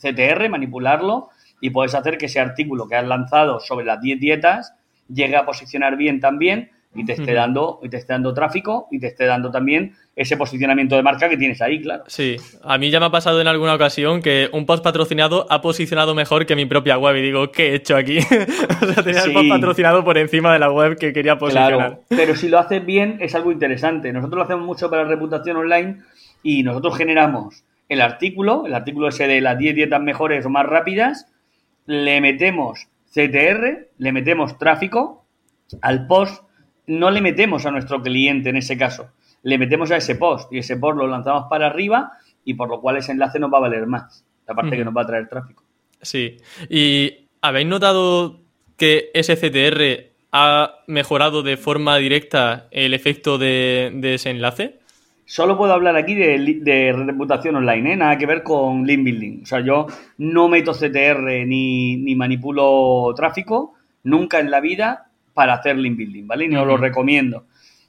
[0.00, 1.30] CTR, manipularlo
[1.60, 4.74] y puedes hacer que ese artículo que has lanzado sobre las 10 dietas
[5.08, 8.98] llegue a posicionar bien también y te esté dando y te esté dando tráfico y
[8.98, 12.04] te esté dando también ese posicionamiento de marca que tienes ahí, claro.
[12.06, 15.60] Sí, a mí ya me ha pasado en alguna ocasión que un post patrocinado ha
[15.60, 18.18] posicionado mejor que mi propia web y digo, ¿qué he hecho aquí?
[18.82, 21.76] o sea, tenía el post patrocinado por encima de la web que quería posicionar.
[21.76, 24.12] Claro, pero si lo haces bien es algo interesante.
[24.12, 25.98] Nosotros lo hacemos mucho para reputación online
[26.42, 30.66] y nosotros generamos el artículo, el artículo ese de las 10 dietas mejores o más
[30.66, 31.26] rápidas,
[31.86, 35.24] le metemos CTR, le metemos tráfico
[35.82, 36.45] al post
[36.86, 39.10] no le metemos a nuestro cliente en ese caso,
[39.42, 42.12] le metemos a ese post y ese post lo lanzamos para arriba
[42.44, 45.02] y por lo cual ese enlace nos va a valer más, aparte que nos va
[45.02, 45.62] a traer tráfico.
[46.00, 46.36] Sí,
[46.68, 48.40] y ¿habéis notado
[48.76, 54.78] que SCTR ha mejorado de forma directa el efecto de, ese enlace?
[55.24, 57.96] Solo puedo hablar aquí de, reputación online, ¿eh?
[57.96, 59.42] nada que ver con link building.
[59.42, 59.86] O sea, yo
[60.18, 63.74] no meto CTR ni, ni manipulo tráfico,
[64.04, 65.05] nunca en la vida,
[65.36, 66.46] para hacer link building, ¿vale?
[66.46, 67.44] Y no lo recomiendo.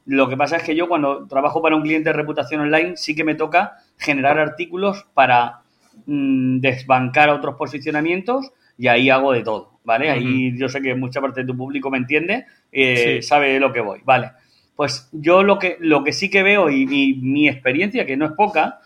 [0.06, 3.16] Lo que pasa es que yo cuando trabajo para un cliente de reputación online sí
[3.16, 5.62] que me toca generar artículos para
[6.06, 10.10] mm, desbancar otros posicionamientos y ahí hago de todo, ¿vale?
[10.10, 13.80] Ahí yo sé que mucha parte de tu público me entiende, eh, sabe lo que
[13.80, 14.32] voy, ¿vale?
[14.76, 18.34] Pues yo lo que, lo que sí que veo y mi experiencia, que no es
[18.34, 18.82] poca,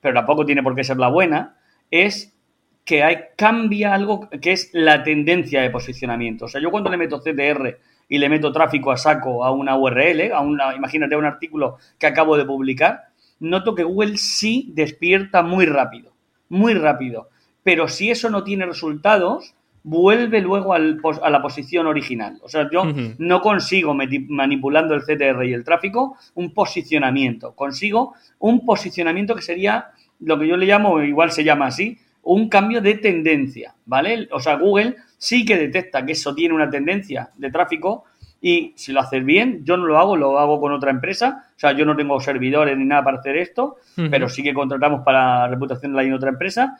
[0.00, 1.54] pero tampoco tiene por qué ser la buena,
[1.88, 2.36] es
[2.84, 6.46] que hay, cambia algo que es la tendencia de posicionamiento.
[6.46, 7.78] O sea, yo cuando le meto CTR
[8.12, 12.06] y le meto tráfico a saco a una URL, a una, imagínate un artículo que
[12.06, 13.04] acabo de publicar,
[13.40, 16.12] noto que Google sí despierta muy rápido,
[16.50, 17.30] muy rápido.
[17.62, 22.38] Pero si eso no tiene resultados, vuelve luego al, a la posición original.
[22.42, 22.84] O sea, yo
[23.16, 27.52] no consigo, manipulando el CTR y el tráfico, un posicionamiento.
[27.54, 29.86] Consigo un posicionamiento que sería
[30.20, 34.28] lo que yo le llamo, igual se llama así, un cambio de tendencia, ¿vale?
[34.30, 38.04] O sea, Google sí que detecta que eso tiene una tendencia de tráfico,
[38.44, 41.46] Y si lo haces bien, yo no lo hago, lo hago con otra empresa.
[41.56, 43.76] O sea, yo no tengo servidores ni nada para hacer esto,
[44.10, 46.76] pero sí que contratamos para reputación de la otra empresa.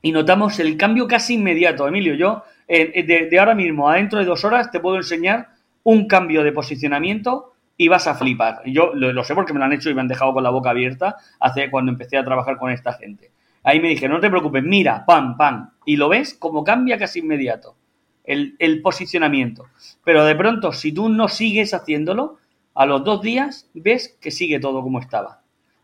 [0.00, 2.14] Y notamos el cambio casi inmediato, Emilio.
[2.14, 5.48] Yo, de, de ahora mismo a dentro de dos horas, te puedo enseñar
[5.82, 8.60] un cambio de posicionamiento y vas a flipar.
[8.66, 10.68] Yo lo, sé porque me lo han hecho y me han dejado con la boca
[10.68, 13.30] abierta hace cuando empecé a trabajar con esta gente.
[13.62, 15.70] Ahí me dije, no te preocupes, mira, pam, pam.
[15.84, 17.76] Y lo ves como cambia casi inmediato
[18.24, 19.66] el, posicionamiento.
[20.04, 22.38] Pero de pronto, si tú no sigues haciéndolo,
[22.74, 25.40] a los dos días ves que sigue todo como estaba.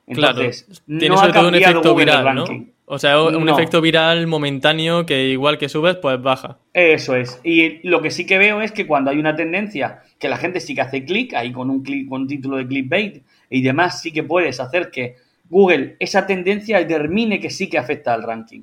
[0.06, 2.44] Entonces, no ha todo un efecto viral, ¿no?
[2.88, 6.58] O sea, un efecto viral momentáneo que igual que subes, pues baja.
[6.72, 7.40] Eso es.
[7.42, 10.60] Y lo que sí que veo es que cuando hay una tendencia que la gente
[10.60, 14.00] sí que hace clic, ahí con un clic, con un título de clickbait y demás,
[14.00, 15.16] sí que puedes hacer que
[15.48, 18.62] Google esa tendencia determine que sí que afecta al ranking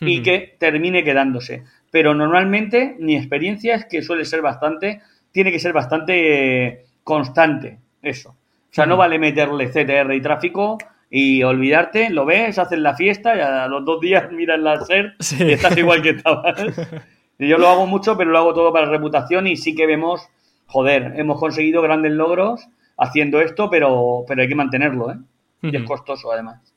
[0.00, 1.64] y que termine quedándose.
[1.90, 5.02] Pero normalmente mi experiencia es que suele ser bastante,
[5.32, 8.30] tiene que ser bastante eh, constante eso.
[8.30, 10.78] O sea, no vale meterle CTR y tráfico
[11.10, 15.14] y olvidarte, lo ves, haces la fiesta y a los dos días miras la SER
[15.40, 16.54] y estás igual que estabas.
[17.38, 20.28] yo lo hago mucho, pero lo hago todo para reputación y sí que vemos,
[20.66, 25.16] joder, hemos conseguido grandes logros haciendo esto, pero, pero hay que mantenerlo, ¿eh?
[25.62, 26.74] Y es costoso además.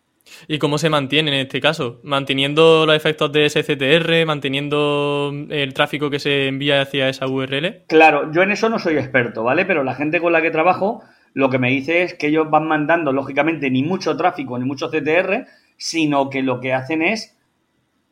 [0.47, 1.99] ¿Y cómo se mantiene en este caso?
[2.03, 4.25] ¿Manteniendo los efectos de SCTR?
[4.25, 7.83] ¿Manteniendo el tráfico que se envía hacia esa URL?
[7.87, 9.65] Claro, yo en eso no soy experto, ¿vale?
[9.65, 11.03] Pero la gente con la que trabajo
[11.33, 14.89] lo que me dice es que ellos van mandando, lógicamente, ni mucho tráfico ni mucho
[14.89, 17.37] CTR, sino que lo que hacen es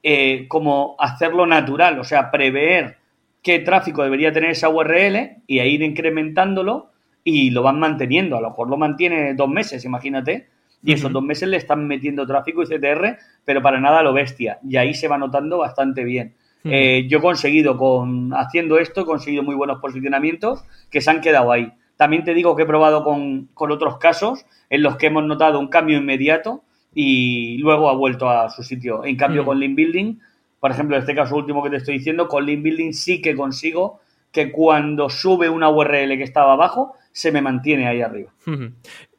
[0.03, 2.97] eh, como hacerlo natural, o sea, prever
[3.43, 6.89] qué tráfico debería tener esa URL y a ir incrementándolo
[7.23, 8.37] y lo van manteniendo.
[8.37, 10.47] A lo mejor lo mantiene dos meses, imagínate,
[10.83, 14.59] y esos dos meses le están metiendo tráfico y CTR, pero para nada lo bestia.
[14.67, 16.33] Y ahí se va notando bastante bien.
[16.63, 21.21] Eh, yo he conseguido, con haciendo esto, he conseguido muy buenos posicionamientos que se han
[21.21, 21.71] quedado ahí.
[21.97, 25.67] También te digo que he probado con, otros casos en los que hemos notado un
[25.67, 26.63] cambio inmediato
[26.93, 29.05] y luego ha vuelto a su sitio.
[29.05, 30.19] En cambio, con Link Building,
[30.59, 33.35] por ejemplo, en este caso último que te estoy diciendo, con Link Building sí que
[33.35, 33.99] consigo
[34.31, 38.31] que cuando sube una URL que estaba abajo, se me mantiene ahí arriba.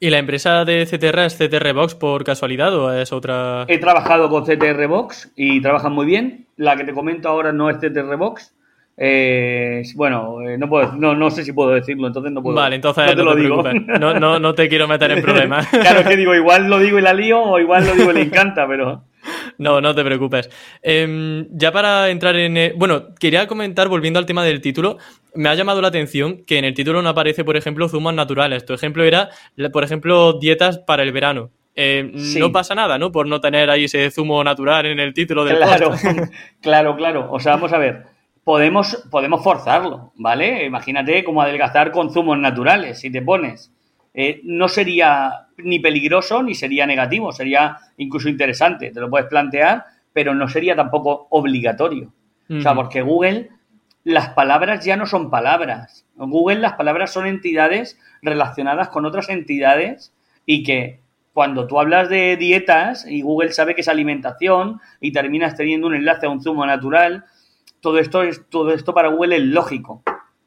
[0.00, 3.64] ¿Y la empresa de CTR es CTR Box por casualidad o es otra?
[3.68, 6.46] He trabajado con CTR Box y trabajan muy bien.
[6.56, 8.54] La que te comento ahora no es CTR Box.
[8.96, 12.56] Eh, bueno, eh, no, puedo, no, no sé si puedo decirlo, entonces no puedo.
[12.56, 13.62] Vale, entonces no te, lo digo.
[13.98, 15.66] No, no, no te quiero meter en problemas.
[15.68, 18.14] claro, es que digo, igual lo digo y la lío o igual lo digo y
[18.14, 19.04] le encanta, pero...
[19.59, 20.51] No, no te preocupes.
[20.82, 22.57] Em, ya para entrar en...
[22.57, 24.99] Eh, bueno, quería comentar, volviendo al tema del título,
[25.34, 28.64] me ha llamado la atención que en el título no aparece, por ejemplo, zumos naturales.
[28.64, 29.30] Tu ejemplo era,
[29.72, 31.51] por ejemplo, dietas para el verano.
[31.74, 33.11] Em, no pasa nada, ¿no?
[33.11, 35.93] Por no tener ahí ese zumo natural en el título del Claro,
[36.61, 37.32] claro, claro.
[37.32, 38.05] O sea, vamos a ver.
[38.45, 40.64] Podemos, podemos forzarlo, ¿vale?
[40.64, 43.72] Imagínate cómo adelgazar con zumos naturales, si te pones.
[44.14, 49.84] Eh, no sería ni peligroso ni sería negativo, sería incluso interesante, te lo puedes plantear,
[50.12, 52.12] pero no sería tampoco obligatorio.
[52.50, 53.48] O sea, porque Google,
[54.04, 56.04] las palabras ya no son palabras.
[56.18, 60.12] En Google las palabras son entidades relacionadas con otras entidades
[60.44, 61.00] y que
[61.32, 65.94] cuando tú hablas de dietas y Google sabe que es alimentación y terminas teniendo un
[65.94, 67.24] enlace a un zumo natural,
[67.80, 70.02] todo esto es todo esto para Google es lógico,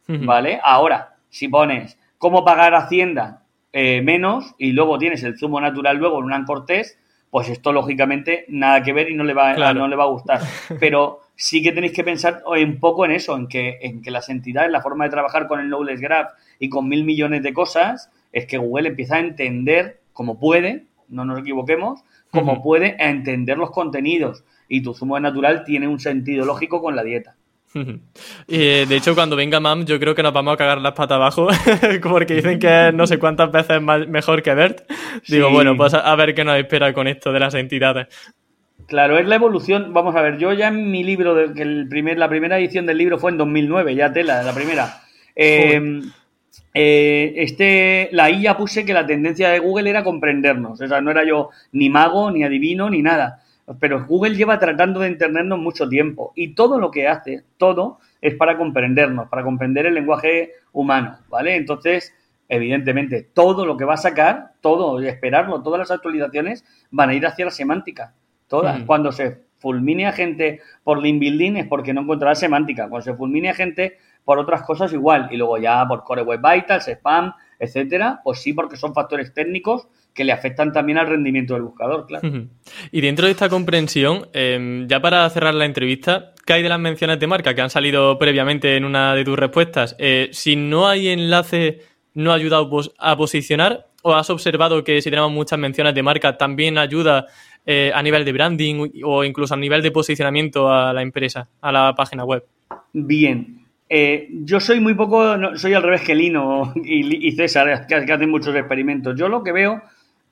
[0.07, 0.59] ¿vale?
[0.63, 3.44] Ahora, si pones cómo pagar Hacienda
[3.77, 6.97] eh, menos y luego tienes el zumo natural luego en un cortés,
[7.29, 10.39] pues esto lógicamente nada que ver y no le va, no le va a gustar.
[10.79, 14.29] Pero sí que tenéis que pensar un poco en eso, en que, en que las
[14.29, 18.09] entidades, la forma de trabajar con el Knowledge Graph y con mil millones de cosas,
[18.31, 22.01] es que Google empieza a entender como puede, no nos equivoquemos,
[22.31, 24.45] como puede a entender los contenidos.
[24.69, 27.35] Y tu zumo natural tiene un sentido lógico con la dieta.
[28.47, 31.15] Y de hecho, cuando venga Mam, yo creo que nos vamos a cagar las patas
[31.15, 31.47] abajo,
[32.01, 34.89] porque dicen que no sé cuántas veces mejor que Bert.
[35.27, 38.07] Digo, bueno, pues a, ver qué nos espera con esto de las entidades.
[38.87, 39.93] Claro, es la evolución.
[39.93, 42.97] Vamos a ver, yo ya en mi libro, que el primer, la primera edición del
[42.97, 45.01] libro fue en 2009, ya tela, la primera.
[45.35, 46.01] Eh,
[46.73, 50.79] eh, este, la I ya puse que la tendencia de Google era comprendernos.
[50.79, 53.41] O sea, no era yo ni mago, ni adivino, ni nada
[53.79, 58.35] pero Google lleva tratando de entendernos mucho tiempo y todo lo que hace, todo es
[58.35, 61.55] para comprendernos, para comprender el lenguaje humano, ¿vale?
[61.55, 62.13] Entonces,
[62.47, 67.25] evidentemente, todo lo que va a sacar, todo, esperarlo, todas las actualizaciones van a ir
[67.25, 68.13] hacia la semántica,
[68.47, 68.81] todas.
[68.81, 68.85] Mm.
[68.85, 73.15] Cuando se fulmine a gente por link building es porque no encontrará semántica, cuando se
[73.15, 77.33] fulmine a gente por otras cosas igual, y luego ya por Core Web Vitals, spam,
[77.59, 82.07] etcétera, pues sí, porque son factores técnicos que le afectan también al rendimiento del buscador,
[82.07, 82.47] claro.
[82.91, 86.79] Y dentro de esta comprensión, em, ya para cerrar la entrevista, ¿qué hay de las
[86.79, 89.95] menciones de marca que han salido previamente en una de tus respuestas?
[89.99, 91.81] Eh, si no hay enlace,
[92.13, 93.87] ¿no ha ayudado a posicionar?
[94.03, 97.25] ¿O has observado que si tenemos muchas menciones de marca también ayuda
[97.65, 101.71] eh, a nivel de branding o incluso a nivel de posicionamiento a la empresa, a
[101.73, 102.45] la página web?
[102.93, 108.29] Bien, eh, yo soy muy poco, soy al revés que Lino y, César, que, hacen
[108.29, 109.15] muchos experimentos.
[109.17, 109.81] Yo lo que veo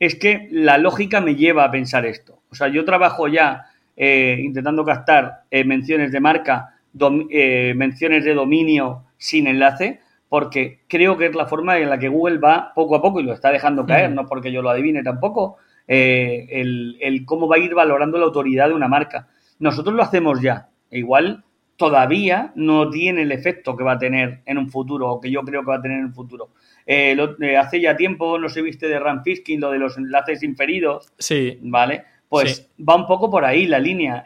[0.06, 2.40] es que la lógica me lleva a pensar esto.
[2.50, 9.06] O sea, yo trabajo ya eh, intentando captar eh, menciones de marca, menciones de dominio
[9.18, 13.02] sin enlace, porque creo que es la forma en la que Google va poco a
[13.02, 17.48] poco y lo está dejando caer, no porque yo lo adivine tampoco, el, el cómo
[17.48, 19.28] va a ir valorando la autoridad de una marca.
[19.58, 20.68] Nosotros lo hacemos ya.
[20.92, 21.44] E igual
[21.84, 25.42] todavía no tiene el efecto que va a tener en un futuro o que yo
[25.42, 26.52] creo que va a tener en un futuro.
[26.86, 30.44] Eh, eh, hace ya tiempo, no sé, viste de Ram Fisking, lo de los enlaces
[30.44, 31.12] inferidos.
[31.18, 31.60] Sí.
[31.62, 32.06] ¿Vale?
[32.30, 34.24] Pues va un poco por ahí la línea.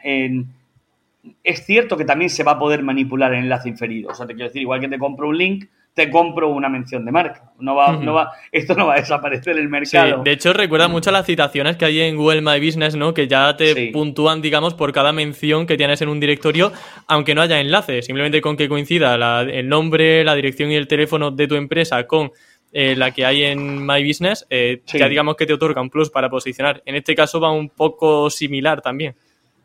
[1.42, 4.10] es cierto que también se va a poder manipular el enlace inferido.
[4.10, 5.64] O sea, te quiero decir, igual que te compro un link,
[5.98, 7.50] te compro una mención de marca.
[7.58, 10.22] No va, no va, esto no va a desaparecer en el mercado.
[10.22, 13.12] de hecho, recuerda mucho las citaciones que hay en Google My Business, ¿no?
[13.12, 16.70] Que ya te puntúan, digamos, por cada mención que tienes en un directorio,
[17.08, 21.32] aunque no haya enlace, simplemente con que coincida el nombre, la dirección y el teléfono
[21.32, 22.30] de tu empresa con
[22.72, 26.10] eh, la que hay en My Business, eh, ya digamos que te otorga un plus
[26.10, 26.80] para posicionar.
[26.86, 29.16] En este caso va un poco similar también.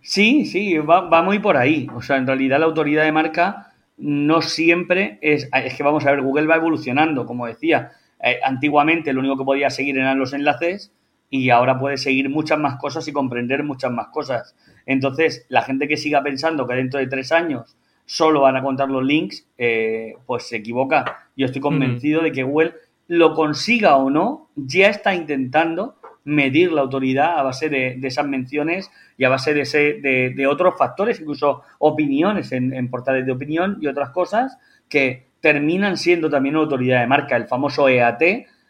[0.01, 1.87] Sí, sí, va, va muy por ahí.
[1.93, 6.11] O sea, en realidad la autoridad de marca no siempre es, es que vamos a
[6.11, 7.91] ver, Google va evolucionando, como decía,
[8.21, 10.91] eh, antiguamente lo único que podía seguir eran los enlaces
[11.29, 14.55] y ahora puede seguir muchas más cosas y comprender muchas más cosas.
[14.85, 17.75] Entonces, la gente que siga pensando que dentro de tres años
[18.05, 21.29] solo van a contar los links, eh, pues se equivoca.
[21.35, 22.75] Yo estoy convencido de que Google
[23.07, 25.95] lo consiga o no, ya está intentando
[26.25, 30.75] medir la autoridad a base de, esas menciones y a base de, ese, de, otros
[30.77, 34.57] factores, incluso opiniones en, portales de opinión y otras cosas
[34.89, 38.21] que terminan siendo también una autoridad de marca, el famoso EAT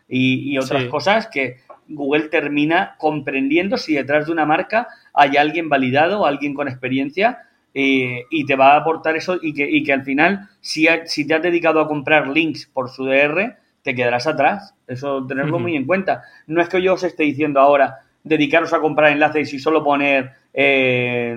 [0.08, 6.26] y, otras cosas que Google termina comprendiendo si detrás de una marca hay alguien validado,
[6.26, 7.40] alguien con experiencia
[7.74, 11.28] eh, y te va a aportar eso y que, y que al final, si, si
[11.28, 14.74] te has dedicado a comprar links por su DR, te quedarás atrás.
[14.88, 16.24] Eso tenerlo muy en cuenta.
[16.48, 20.32] No es que yo os esté diciendo ahora dedicaros a comprar enlaces y solo poner
[20.54, 21.36] eh,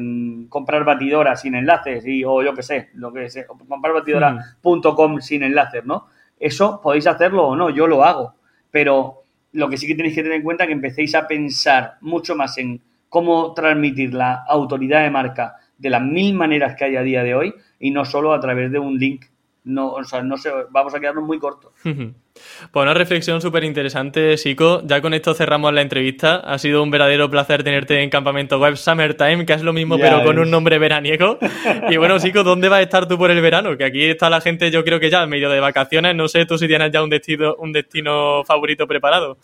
[0.48, 5.42] comprar batidoras sin enlaces y, o yo qué sé, lo que sé, comprar batidora.com sin
[5.42, 6.06] enlaces, ¿no?
[6.38, 8.34] Eso podéis hacerlo o no, yo lo hago.
[8.70, 11.96] Pero lo que sí que tenéis que tener en cuenta es que empecéis a pensar
[12.00, 16.96] mucho más en cómo transmitir la autoridad de marca de las mil maneras que hay
[16.96, 19.24] a día de hoy y no solo a través de un link
[19.66, 21.72] no, o sea, no sé, vamos a quedarnos muy cortos.
[21.82, 24.80] Pues una reflexión súper interesante, Sico.
[24.84, 26.36] Ya con esto cerramos la entrevista.
[26.36, 30.22] Ha sido un verdadero placer tenerte en Campamento Web Summertime, que es lo mismo, pero
[30.22, 31.38] con un nombre veraniego.
[31.90, 33.76] Y bueno, Sico, ¿dónde vas a estar tú por el verano?
[33.76, 36.14] Que aquí está la gente, yo creo que ya medio de vacaciones.
[36.14, 39.36] No sé tú si tienes ya un destino, un destino favorito preparado.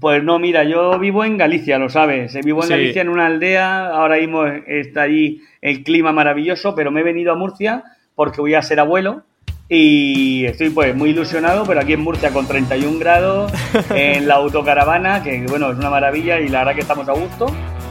[0.00, 2.34] Pues no, mira, yo vivo en Galicia, lo sabes.
[2.42, 3.88] Vivo en Galicia, en una aldea.
[3.88, 8.54] Ahora mismo está allí el clima maravilloso, pero me he venido a Murcia porque voy
[8.54, 9.24] a ser abuelo
[9.68, 13.52] y estoy pues muy ilusionado, pero aquí en Murcia con 31 grados,
[13.90, 17.46] en la autocaravana, que bueno, es una maravilla y la verdad que estamos a gusto.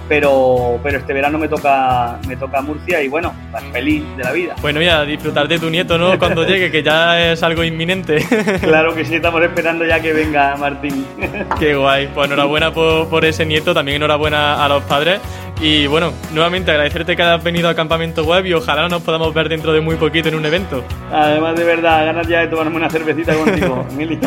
[0.07, 3.33] Pero, pero este verano me toca, me toca Murcia y bueno,
[3.71, 4.55] feliz de la vida.
[4.61, 6.19] Bueno, ya disfrutar de tu nieto, ¿no?
[6.19, 8.23] Cuando llegue, que ya es algo inminente.
[8.61, 11.05] Claro que sí, estamos esperando ya que venga Martín.
[11.59, 12.07] Qué guay.
[12.13, 15.19] Pues enhorabuena por, por ese nieto, también enhorabuena a los padres.
[15.61, 19.49] Y bueno, nuevamente agradecerte que hayas venido a Campamento Web y ojalá nos podamos ver
[19.49, 20.83] dentro de muy poquito en un evento.
[21.11, 24.19] Además, de verdad, ganas ya de tomarme una cervecita contigo, Emilio.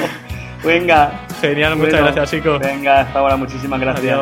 [0.64, 1.12] Venga.
[1.40, 2.58] Genial, muchas gracias, chicos.
[2.60, 4.18] Venga, hasta ahora, muchísimas gracias.